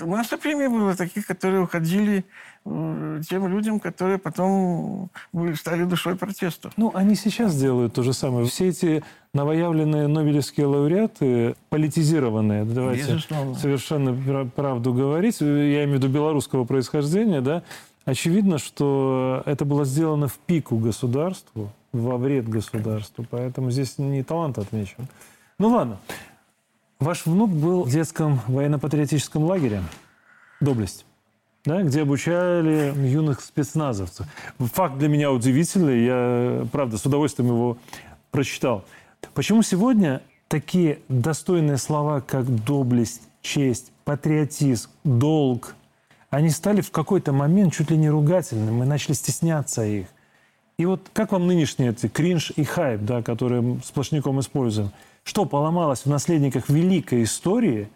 [0.00, 2.24] Масса премий было таких, которые уходили
[2.64, 5.10] э, тем людям, которые потом
[5.54, 6.70] стали душой протеста.
[6.76, 8.46] Ну, они сейчас делают то же самое.
[8.46, 13.54] Все эти новоявленные нобелевские лауреаты, политизированные, давайте Безусловно.
[13.54, 17.62] совершенно правду говорить, я имею в виду белорусского происхождения, да,
[18.04, 24.58] очевидно, что это было сделано в пику государству, во вред государству, поэтому здесь не талант
[24.58, 25.06] отмечен.
[25.58, 25.98] Ну ладно.
[27.00, 29.82] Ваш внук был в детском военно-патриотическом лагере
[30.60, 31.04] «Доблесть»,
[31.64, 34.26] да, где обучали юных спецназовцев.
[34.58, 36.04] Факт для меня удивительный.
[36.04, 37.78] Я, правда, с удовольствием его
[38.30, 38.84] прочитал.
[39.34, 45.74] Почему сегодня такие достойные слова, как доблесть, честь, патриотизм, долг,
[46.30, 50.06] они стали в какой-то момент чуть ли не ругательными, мы начали стесняться их.
[50.78, 54.92] И вот как вам нынешние эти кринж и хайп, да, которые сплошняком используем–
[55.24, 57.88] что поломалось в наследниках великой истории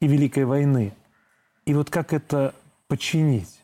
[0.00, 0.92] и великой войны?
[1.66, 2.54] И вот как это
[2.88, 3.60] починить?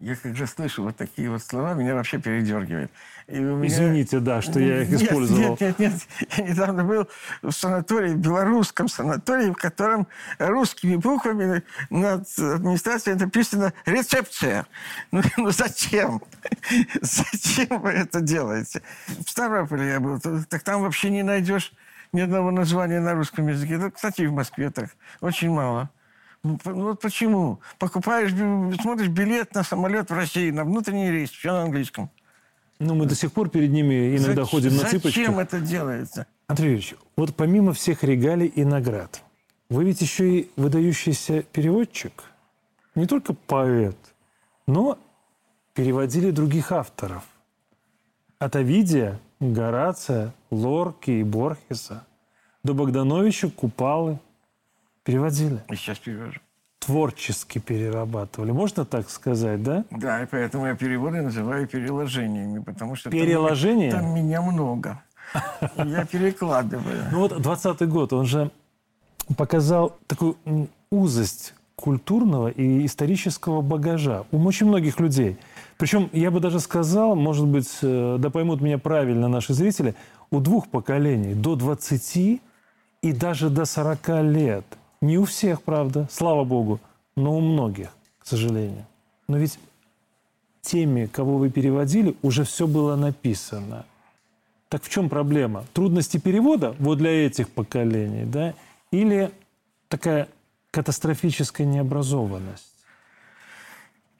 [0.00, 2.92] Я когда слышу вот такие вот слова, меня вообще передергивает.
[3.26, 3.66] И у меня...
[3.66, 5.58] Извините, да, что я их нет, использовал.
[5.58, 5.92] Нет, нет, нет.
[6.36, 7.08] Я недавно был
[7.42, 10.06] в санатории, белорусском санатории, в котором
[10.38, 14.66] русскими буквами над администрацией написано «рецепция».
[15.10, 16.22] Ну, ну зачем?
[17.02, 18.82] Зачем вы это делаете?
[19.26, 21.72] В Ставрополе я был, так там вообще не найдешь
[22.12, 23.74] ни одного названия на русском языке.
[23.74, 24.90] Это, кстати, и в Москве так.
[25.20, 25.90] Очень мало.
[26.42, 27.60] Ну, вот почему?
[27.78, 28.30] Покупаешь,
[28.80, 32.10] смотришь билет на самолет в России, на внутренний рейс, все на английском.
[32.78, 35.14] Ну, мы до сих пор перед ними иногда зачем, ходим на цыпочках.
[35.14, 36.26] Зачем это делается?
[36.46, 39.22] Андрей Юрьевич, вот помимо всех регалий и наград,
[39.68, 42.12] вы ведь еще и выдающийся переводчик.
[42.94, 43.96] Не только поэт,
[44.66, 44.96] но
[45.74, 47.24] переводили других авторов.
[48.38, 52.04] От Овидия Горация, Лорки и Борхеса,
[52.64, 54.18] до Богдановича, Купалы.
[55.04, 55.62] Переводили.
[55.70, 56.40] И сейчас перевожу.
[56.80, 58.50] творчески перерабатывали.
[58.50, 59.84] Можно так сказать, да?
[59.90, 63.90] Да, и поэтому я переводы называю переложениями, потому что Переложение?
[63.90, 65.02] там, там меня много.
[65.76, 67.04] Я перекладываю.
[67.12, 68.50] Ну вот 20 год, он же
[69.36, 70.36] показал такую
[70.90, 75.36] узость культурного и исторического багажа у очень многих людей.
[75.78, 79.94] Причем, я бы даже сказал, может быть, э, да поймут меня правильно наши зрители,
[80.30, 82.40] у двух поколений, до 20
[83.00, 84.64] и даже до 40 лет.
[85.00, 86.80] Не у всех, правда, слава богу,
[87.16, 88.84] но у многих, к сожалению.
[89.28, 89.60] Но ведь
[90.60, 93.86] теми, кого вы переводили, уже все было написано.
[94.68, 95.64] Так в чем проблема?
[95.74, 98.52] Трудности перевода вот для этих поколений, да?
[98.90, 99.30] Или
[99.88, 100.28] такая
[100.72, 102.77] катастрофическая необразованность?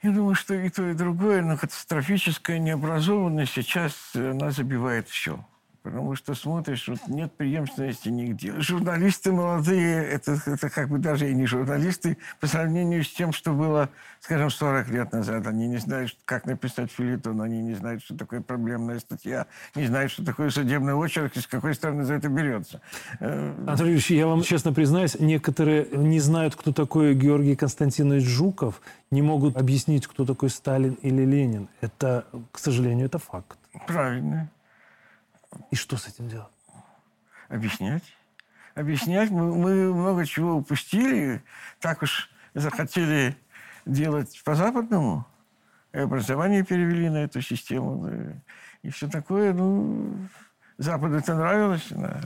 [0.02, 5.44] Я думаю, что и то, и другое, но катастрофическая необразованность сейчас она забивает все
[5.88, 8.60] потому что смотришь, вот нет преемственности нигде.
[8.60, 13.52] Журналисты молодые, это, это как бы даже и не журналисты, по сравнению с тем, что
[13.52, 13.88] было,
[14.20, 15.46] скажем, 40 лет назад.
[15.46, 20.12] Они не знают, как написать филитон, они не знают, что такое проблемная статья, не знают,
[20.12, 22.82] что такое судебный очерк и с какой стороны за это берется.
[23.20, 28.82] Э, Анатолий Ильич, я вам честно признаюсь, некоторые не знают, кто такой Георгий Константинович Жуков,
[29.10, 31.68] не могут объяснить, кто такой Сталин или Ленин.
[31.80, 33.56] Это, к сожалению, это факт.
[33.86, 34.50] Правильно.
[35.70, 36.52] И что с этим делать?
[37.48, 38.04] Объяснять.
[38.74, 39.30] Объяснять.
[39.30, 41.42] Мы, мы много чего упустили.
[41.80, 43.36] Так уж захотели
[43.86, 45.26] делать по-западному.
[45.92, 48.10] И образование перевели на эту систему.
[48.82, 49.52] И все такое.
[49.52, 50.28] Ну,
[50.78, 51.88] Западу это нравилось.
[51.90, 52.20] Да.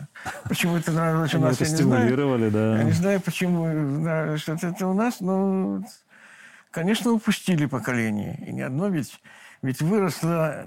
[0.45, 2.51] Почему это нравилось у нас, я не знаю.
[2.51, 2.79] Да.
[2.79, 5.21] Я не знаю, почему да, что-то это у нас.
[5.21, 5.83] Но,
[6.71, 8.39] конечно, упустили поколение.
[8.47, 9.19] И не одно ведь
[9.62, 10.66] ведь выросло,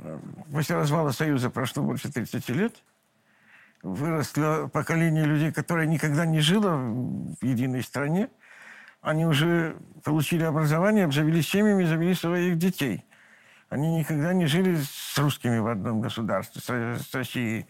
[0.51, 2.75] после развала Союза прошло больше 30 лет,
[3.83, 8.29] выросло поколение людей, которое никогда не жило в единой стране.
[9.01, 13.05] Они уже получили образование, обзавелись семьями, завели своих детей.
[13.69, 17.67] Они никогда не жили с русскими в одном государстве, с Россией.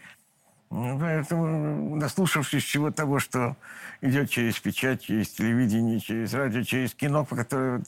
[0.68, 3.56] Поэтому, наслушавшись всего того, что
[4.00, 7.82] идет через печать, через телевидение, через радио, через кино, по которое...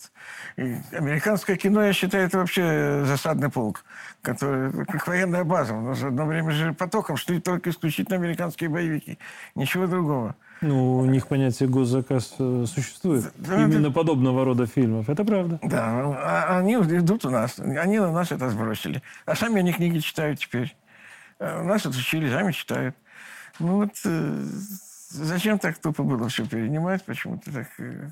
[0.56, 3.84] Американское кино, я считаю, это вообще засадный полк,
[4.22, 5.74] который как военная база.
[5.74, 9.18] У нас одно время же потоком шли только исключительно американские боевики.
[9.56, 10.36] Ничего другого.
[10.60, 13.32] Ну, у них понятие госзаказ э, существует.
[13.36, 13.90] Да, Именно это...
[13.90, 15.08] подобного рода фильмов.
[15.08, 15.58] Это правда.
[15.62, 15.86] Да,
[16.16, 17.58] а они идут у нас.
[17.58, 19.02] Они на нас это сбросили.
[19.24, 20.74] А сами они книги читают теперь.
[21.38, 22.96] Э, нас отучили, сами читают.
[23.58, 24.42] Ну вот э,
[25.10, 27.04] зачем так тупо было все перенимать?
[27.04, 27.68] Почему-то так...
[27.78, 28.10] Э,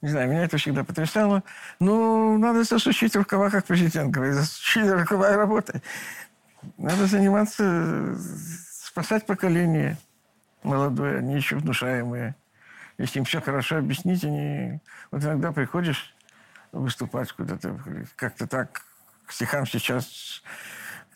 [0.00, 1.44] не знаю, меня это всегда потрясало.
[1.78, 4.34] Ну, надо засучить рукава, как президент говорит.
[4.34, 5.82] Засучить рукава и работать.
[6.76, 8.16] Надо заниматься,
[8.84, 9.96] спасать поколение
[10.62, 12.34] молодое, они еще внушаемые.
[12.98, 14.80] Если им все хорошо объяснить, они...
[15.10, 16.14] Вот иногда приходишь
[16.72, 17.78] выступать куда-то,
[18.16, 18.82] как-то так
[19.26, 20.42] к стихам сейчас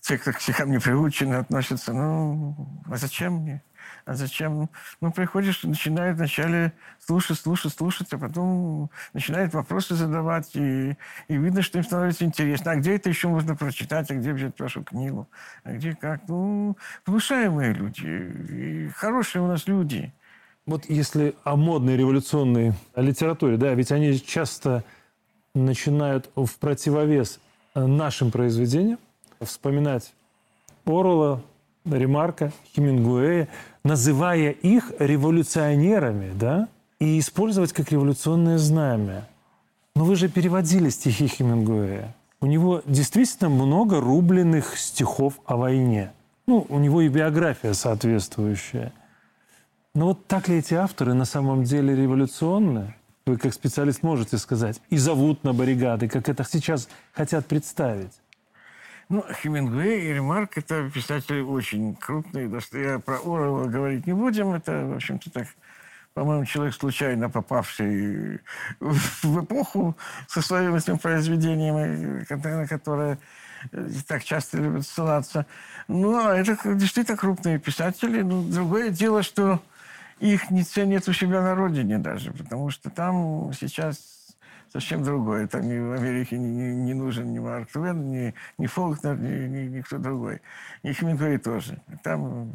[0.07, 2.55] те, кто к стихам не приучены, относятся, ну,
[2.89, 3.63] а зачем мне?
[4.05, 4.71] А зачем?
[5.01, 6.73] Ну, приходишь, начинает вначале
[7.05, 12.71] слушать, слушать, слушать, а потом начинает вопросы задавать, и, и видно, что им становится интересно.
[12.71, 15.29] А где это еще можно прочитать, а где взять вашу книгу?
[15.65, 16.29] А где как?
[16.29, 20.13] Ну, внушаемые люди, и хорошие у нас люди.
[20.67, 24.85] Вот если о модной революционной литературе, да, ведь они часто
[25.53, 27.41] начинают в противовес
[27.75, 29.01] нашим произведениям,
[29.41, 30.13] вспоминать
[30.85, 31.41] Орла,
[31.85, 33.49] Ремарка, Хемингуэя,
[33.85, 36.69] называя их революционерами, да,
[36.99, 39.29] и использовать как революционное знамя.
[39.95, 42.15] Но вы же переводили стихи Хемингуэя.
[42.41, 46.13] У него действительно много рубленных стихов о войне.
[46.47, 48.93] Ну, у него и биография соответствующая.
[49.95, 52.95] Но вот так ли эти авторы на самом деле революционные?
[53.27, 54.81] Вы как специалист можете сказать.
[54.91, 58.13] И зовут на баррикады, как это сейчас хотят представить.
[59.09, 62.49] Ну, Хемингуэй и Ремарк– это писатели очень крупные.
[62.49, 64.53] Даже я про Орла говорить не будем.
[64.53, 65.47] Это, в общем-то, так,
[66.13, 68.41] по-моему, человек, случайно попавший
[68.81, 69.97] в эпоху
[70.27, 73.19] со своим этим произведением, на которое
[74.09, 75.47] так часто любят ссылаться.
[75.87, 78.23] Ну, а это действительно крупные писатели.
[78.23, 79.63] Ну, другое дело, что
[80.19, 84.16] их не ценят у себя на родине даже, потому что там сейчас
[84.81, 85.47] совсем другое.
[85.47, 89.47] Там ни в Америке не, не, не нужен ни Марк Твен, ни, ни Фолкнер, ни,
[89.47, 90.43] ни, никто другой.
[90.83, 91.81] И Хемингуэй тоже.
[92.03, 92.53] Там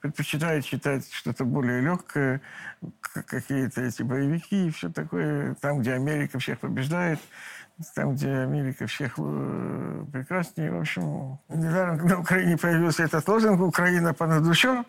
[0.00, 2.40] предпочитают читать что-то более легкое,
[3.26, 5.54] какие-то эти боевики и все такое.
[5.60, 7.20] Там, где Америка всех побеждает,
[7.94, 10.72] там, где Америка всех э, прекраснее.
[10.72, 14.84] В общем, когда в Украине появился этот лозунг «Украина понад душой»,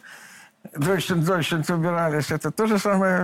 [0.78, 2.32] Дольше, дольше убирались.
[2.32, 3.24] Это то же самое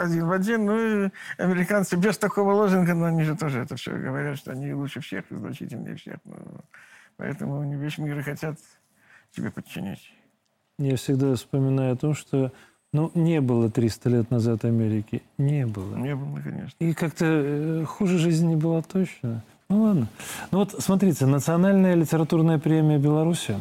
[0.00, 0.66] один в один.
[0.66, 4.72] Ну и американцы без такого лозунга, но они же тоже это все говорят, что они
[4.72, 6.16] лучше всех, значительнее всех.
[6.24, 6.36] Ну,
[7.16, 8.58] поэтому они весь мир и хотят
[9.30, 10.12] тебе подчинить.
[10.78, 12.52] Я всегда вспоминаю о том, что
[12.92, 15.22] ну, не было 300 лет назад Америки.
[15.38, 15.96] Не было.
[15.96, 16.76] Не было, конечно.
[16.78, 19.42] И как-то э, хуже жизни не было точно.
[19.68, 20.08] Ну ладно.
[20.50, 23.56] Ну вот смотрите, Национальная литературная премия Беларуси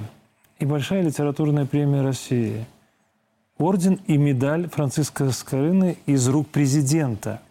[0.60, 2.66] и Большая литературная премия России.
[3.58, 7.42] Орден и медаль Франциска Скорыны из рук президента.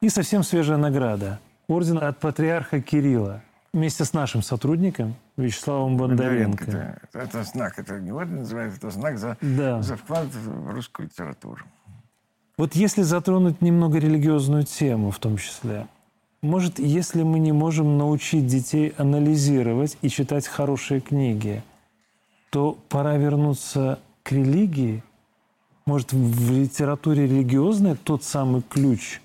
[0.00, 1.38] И совсем свежая награда.
[1.68, 3.42] Орден от патриарха Кирилла.
[3.72, 6.64] Вместе с нашим сотрудником Вячеславом Бондаренко.
[6.64, 7.20] Бондаренко да.
[7.22, 9.80] Это знак, это не орден называется, это знак за, Да.
[9.82, 11.62] за вклад в русскую литературу.
[12.56, 15.86] Вот если затронуть немного религиозную тему в том числе,
[16.42, 21.62] может, если мы не можем научить детей анализировать и читать хорошие книги,
[22.50, 25.04] то пора вернуться к религии?
[25.90, 29.20] Может, в литературе религиозной тот самый ключ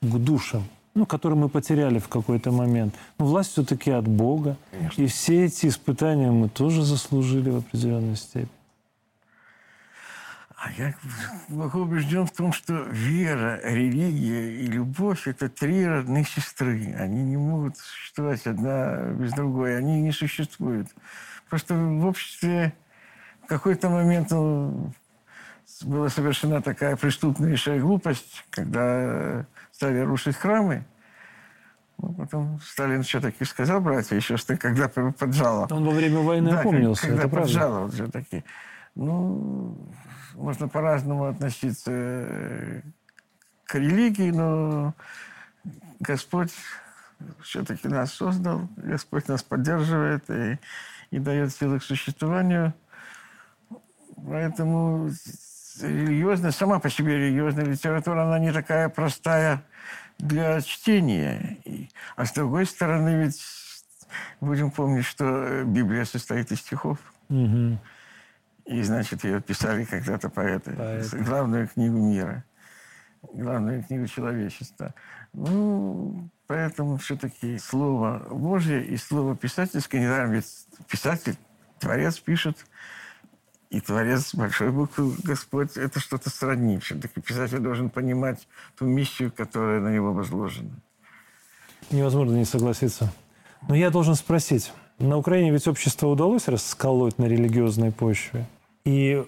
[0.00, 2.94] к душам, ну, который мы потеряли в какой-то момент.
[3.18, 4.56] Но власть все-таки от Бога.
[4.70, 5.02] Конечно.
[5.02, 8.48] И все эти испытания мы тоже заслужили в определенной степени.
[10.56, 10.94] А я
[11.50, 16.94] глубоко убежден в том, что вера, религия и любовь– это три родных сестры.
[16.98, 19.76] Они не могут существовать одна без другой.
[19.76, 20.88] Они не существуют.
[21.50, 22.72] Просто в обществе
[23.42, 24.90] в какой-то момент ну,
[25.84, 30.84] была совершена такая преступнейшая глупость, когда стали рушить храмы.
[31.98, 35.66] Ну, потом Сталин все-таки сказал, братья и сестры, когда поджало.
[35.70, 37.48] Он во время войны Да, опомнился, когда это правда.
[37.48, 38.44] поджало вот все-таки.
[38.94, 39.76] Ну,
[40.34, 42.82] можно по-разному относиться э,
[43.64, 44.94] к религии, но
[46.00, 46.52] Господь
[47.42, 50.58] все-таки нас создал, Господь нас поддерживает и,
[51.10, 52.74] и дает силы к существованию.
[54.16, 55.10] Поэтому
[55.82, 59.62] религиозная, сама по себе религиозная литература, она не такая простая
[60.18, 61.58] для чтения.
[61.64, 63.42] И- а с другой стороны, ведь
[64.40, 66.98] будем помнить, что Библия состоит из стихов.
[67.28, 67.78] Мгм.
[68.64, 70.72] И, значит, ее писали когда-то поэты.
[70.72, 71.18] Поэты.
[71.18, 72.44] Главную книгу мира.
[73.32, 74.94] Главную книгу человечества.
[75.32, 81.36] Ну, поэтому все-таки слово Божье и слово писательское, недаром ведь писатель,
[81.78, 82.58] творец пишет,
[83.70, 86.78] и творец большой буквы Господь, это что-то сродни.
[86.78, 88.48] Все-таки писатель должен понимать
[88.78, 90.70] ту миссию, которая на него возложена.
[91.90, 93.12] Невозможно не согласиться.
[93.68, 94.72] Но я должен спросить.
[94.98, 98.46] На Украине ведь общество удалось расколоть на религиозной почве.
[98.84, 99.24] И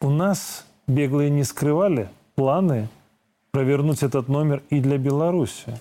[0.00, 2.88] у нас беглые не скрывали планы
[3.52, 5.78] провернуть этот номер и для Беларуси.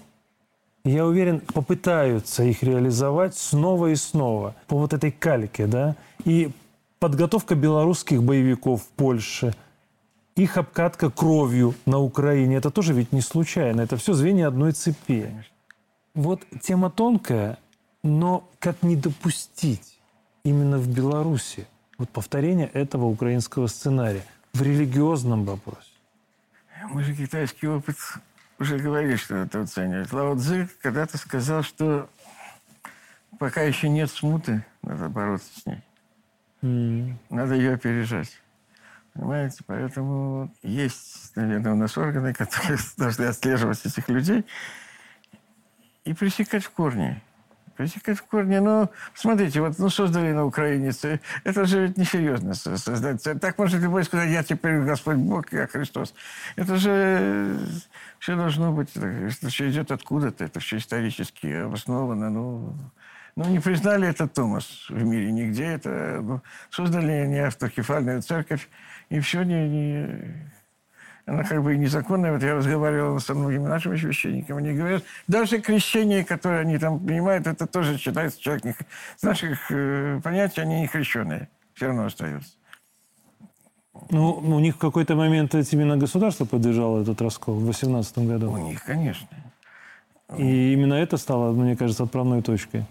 [0.86, 5.95] Я уверен, попытаются их реализовать снова и снова по вот этой кальке, да?
[6.26, 6.51] И
[7.03, 9.53] подготовка белорусских боевиков в Польше,
[10.37, 15.29] их обкатка кровью на Украине, это тоже ведь не случайно, это все звенья одной цепи.
[16.13, 17.57] Вот тема тонкая,
[18.03, 19.99] но как не допустить
[20.45, 24.23] именно в Беларуси вот повторение этого украинского сценария
[24.53, 25.91] в религиозном вопросе?
[26.89, 27.97] Мы же китайский опыт
[28.59, 30.13] уже говорили, что это оценивать.
[30.13, 32.07] Лао Цзы когда-то сказал, что
[33.39, 35.83] пока еще нет смуты, надо бороться с ней.
[36.64, 38.39] М, Надо ее опережать.
[39.14, 39.64] Понимаете?
[39.68, 44.45] Поэтому есть, наверное, у нас органы, которые должны отслеживать этих людей
[46.05, 47.22] и пресекать в корне.
[47.76, 48.61] Пресекать в корне.
[48.61, 50.91] Ну, смотрите, вот ну, создали на Украине.
[51.43, 53.22] Это же ведь несерьезно со- создать.
[53.41, 56.14] Так может любой сказать, я теперь Господь Бог, я Христос.
[56.55, 57.57] Это же
[58.20, 58.95] все должно быть.
[58.95, 60.43] Это все идет откуда-то.
[60.43, 62.30] Это все исторически обосновано.
[62.30, 62.74] Ну,
[63.36, 65.65] ну, не признали это Томас в мире нигде.
[65.65, 68.69] Это ну, создали не автокефальную церковь,
[69.09, 70.51] и все не, не-
[71.25, 72.34] она как бы и незаконная.
[72.34, 77.47] Вот я разговаривал со многими нашими священниками, они говорят, даже крещение, которое они там принимают,
[77.47, 78.75] это тоже считается человек не,
[79.15, 81.47] с наших э, понятий они не крещенные.
[81.73, 82.51] Все равно остается.
[84.09, 88.21] Ну, у них в какой-то момент ведь именно государство поддержало этот раскол в 18 У
[88.25, 88.57] году.
[88.57, 89.27] них, конечно.
[90.38, 92.86] И именно это стало, мне кажется, отправной точкой.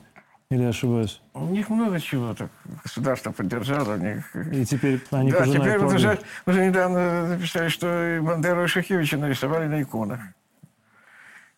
[0.53, 1.19] Или ошибаюсь?
[1.33, 2.51] У них много чего так
[2.85, 3.95] государство поддержало.
[3.95, 4.37] У них...
[4.53, 9.67] И теперь они да, теперь вот уже, уже недавно написали, что Бандеру и Шухевича нарисовали
[9.67, 10.21] на иконах.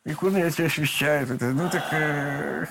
[0.05, 1.30] Иконы эти освещают.
[1.30, 2.66] Это, ну так э,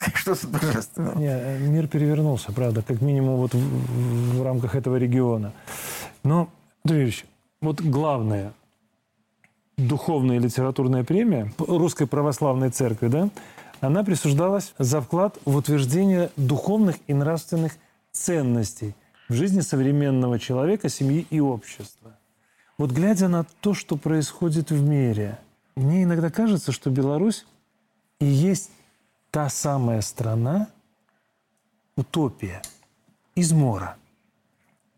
[0.14, 1.14] что-то божественное.
[1.16, 5.52] Не, мир перевернулся, правда, как минимум вот в, в- в рамках этого региона.
[6.22, 6.48] Но,
[6.84, 7.26] Андрей Юрьевич,
[7.60, 8.52] вот главное,
[9.76, 13.28] духовная и литературная премия Русской Православной Церкви, да,
[13.86, 17.76] она присуждалась за вклад в утверждение духовных и нравственных
[18.12, 18.94] ценностей
[19.28, 22.16] в жизни современного человека, семьи и общества.
[22.78, 25.38] Вот глядя на то, что происходит в мире,
[25.76, 27.46] мне иногда кажется, что Беларусь
[28.20, 28.70] и есть
[29.30, 30.68] та самая страна,
[31.96, 32.62] утопия,
[33.34, 33.96] измора,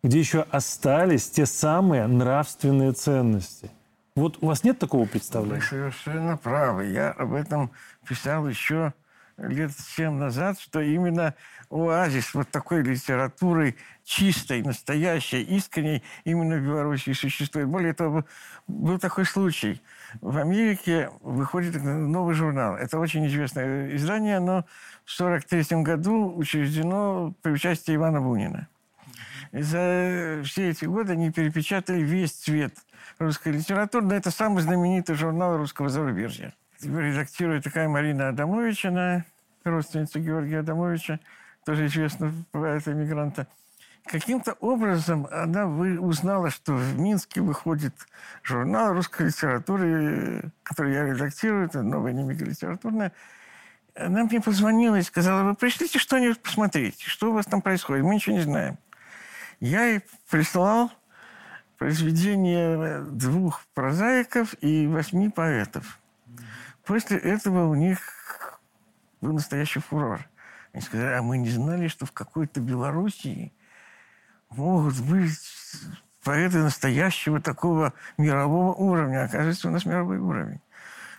[0.03, 3.71] где еще остались те самые нравственные ценности.
[4.17, 5.61] Вот у вас нет такого Вы представления?
[5.61, 6.87] совершенно правы.
[6.87, 7.71] Я об этом
[8.09, 8.95] писал еще
[9.37, 11.35] лет семь назад, что именно
[11.69, 17.69] оазис вот такой литературы чистой, настоящей, искренней именно в Беларуси существует.
[17.69, 18.25] Более того,
[18.67, 19.83] был такой случай.
[20.23, 22.77] В Америке выходит новый журнал.
[22.77, 24.65] Это очень известное издание, но
[25.05, 28.69] в 1943 году учреждено при участии Ивана Бунина.
[29.57, 32.75] И за все эти годы они перепечатали весь цвет
[33.19, 34.05] русской литературы.
[34.05, 36.53] Но это самый знаменитый журнал русского зарубежья.
[36.81, 39.25] Его редактирует такая Марина Адамович, она
[39.65, 41.21] родственница Георгия Адамовича,
[41.65, 43.47] тоже известного поэта-эмигранта.
[44.05, 47.95] Каким-то образом она узнала, что в Минске выходит
[48.43, 53.11] журнал русской литературы, который я редактирую, это новая немига литературная.
[53.95, 58.17] Она мне позвонила и сказала, вы пришлите что-нибудь посмотреть, что у вас там происходит, мы
[58.17, 58.77] ничего не знаем.
[59.61, 60.93] Я ей прислал
[61.79, 65.99] произведения двух прозаиков и восьми поэтов.
[66.85, 67.99] После этого у них
[69.21, 70.21] был настоящий фурор.
[70.73, 73.53] Они сказали, а мы не знали, что в какой-то Белоруссии
[74.51, 75.41] могут быть
[76.23, 79.25] поэты настоящего такого мирового уровня.
[79.25, 80.61] Оказывается, у нас мировой уровень.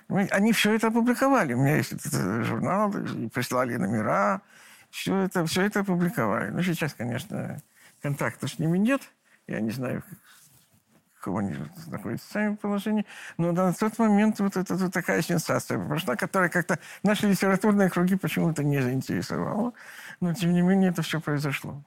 [0.10, 1.54] Они все это опубликовали.
[1.54, 4.42] У меня есть этот э, журнал, и прислали номера.
[4.90, 6.50] Все это, все это опубликовали.
[6.50, 7.60] Но сейчас, конечно,
[8.02, 9.02] контактов с ними нет.
[9.48, 10.04] Я не знаю,
[11.14, 11.56] в каком они
[11.88, 13.06] находятся сами положении.
[13.38, 18.16] Но на тот момент вот это вот такая сенсация прошла, которая как-то наши литературные круги
[18.16, 19.74] почему-то не заинтересовала.
[20.20, 21.82] Но, тем не менее, это все произошло.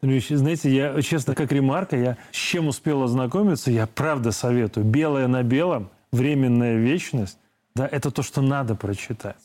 [0.00, 4.86] Андрей Ильич, знаете, я, честно, как ремарка, я с чем успел ознакомиться, я правда советую.
[4.86, 7.38] «Белое на белом», «Временная вечность»,
[7.74, 9.42] да, это то, что надо прочитать.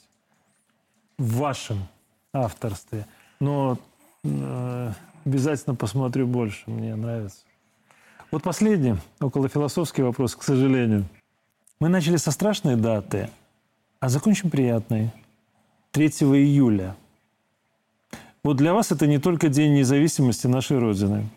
[1.17, 1.87] В вашем
[2.33, 3.05] авторстве.
[3.39, 3.77] Но
[4.23, 4.91] э,
[5.25, 7.39] обязательно посмотрю больше, мне нравится.
[8.31, 11.05] Вот последний, около философский вопрос, к сожалению.
[11.79, 13.29] Мы начали со страшной даты,
[13.99, 15.11] а закончим приятной.
[15.91, 16.95] 3 июля.
[18.43, 21.29] Вот для вас это не только День независимости нашей Родины,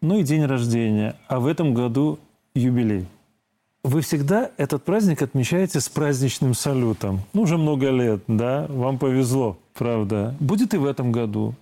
[0.00, 2.18] но и день рождения, а в этом году
[2.54, 3.06] юбилей.
[3.84, 7.20] Вы всегда этот праздник отмечаете с праздничным салютом.
[7.32, 8.66] Ну, уже много лет, да?
[8.68, 10.36] Вам повезло, правда.
[10.38, 11.54] Будет и в этом году.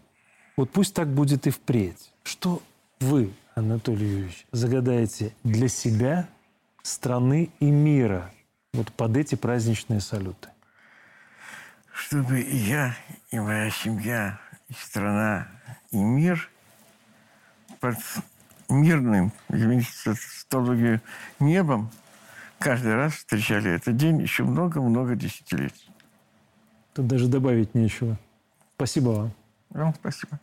[0.57, 2.13] Вот пусть так будет и впредь.
[2.23, 2.63] Что
[3.01, 6.29] вы, Анатолий Юрьевич, загадаете для себя,
[6.83, 8.31] страны и мира
[8.73, 10.49] вот под эти праздничные салюты?
[12.01, 12.97] чтобы и я,
[13.31, 15.49] и моя семья, и страна,
[15.91, 16.51] и мир
[17.79, 17.97] под
[18.69, 21.01] мирным, извините за тавтологию,
[21.39, 21.91] небом
[22.59, 25.91] каждый раз встречали этот день еще много-много десятилетий.
[26.95, 28.17] Тут даже добавить нечего.
[28.77, 29.40] Спасибо вам.
[29.71, 30.39] Вам спасибо.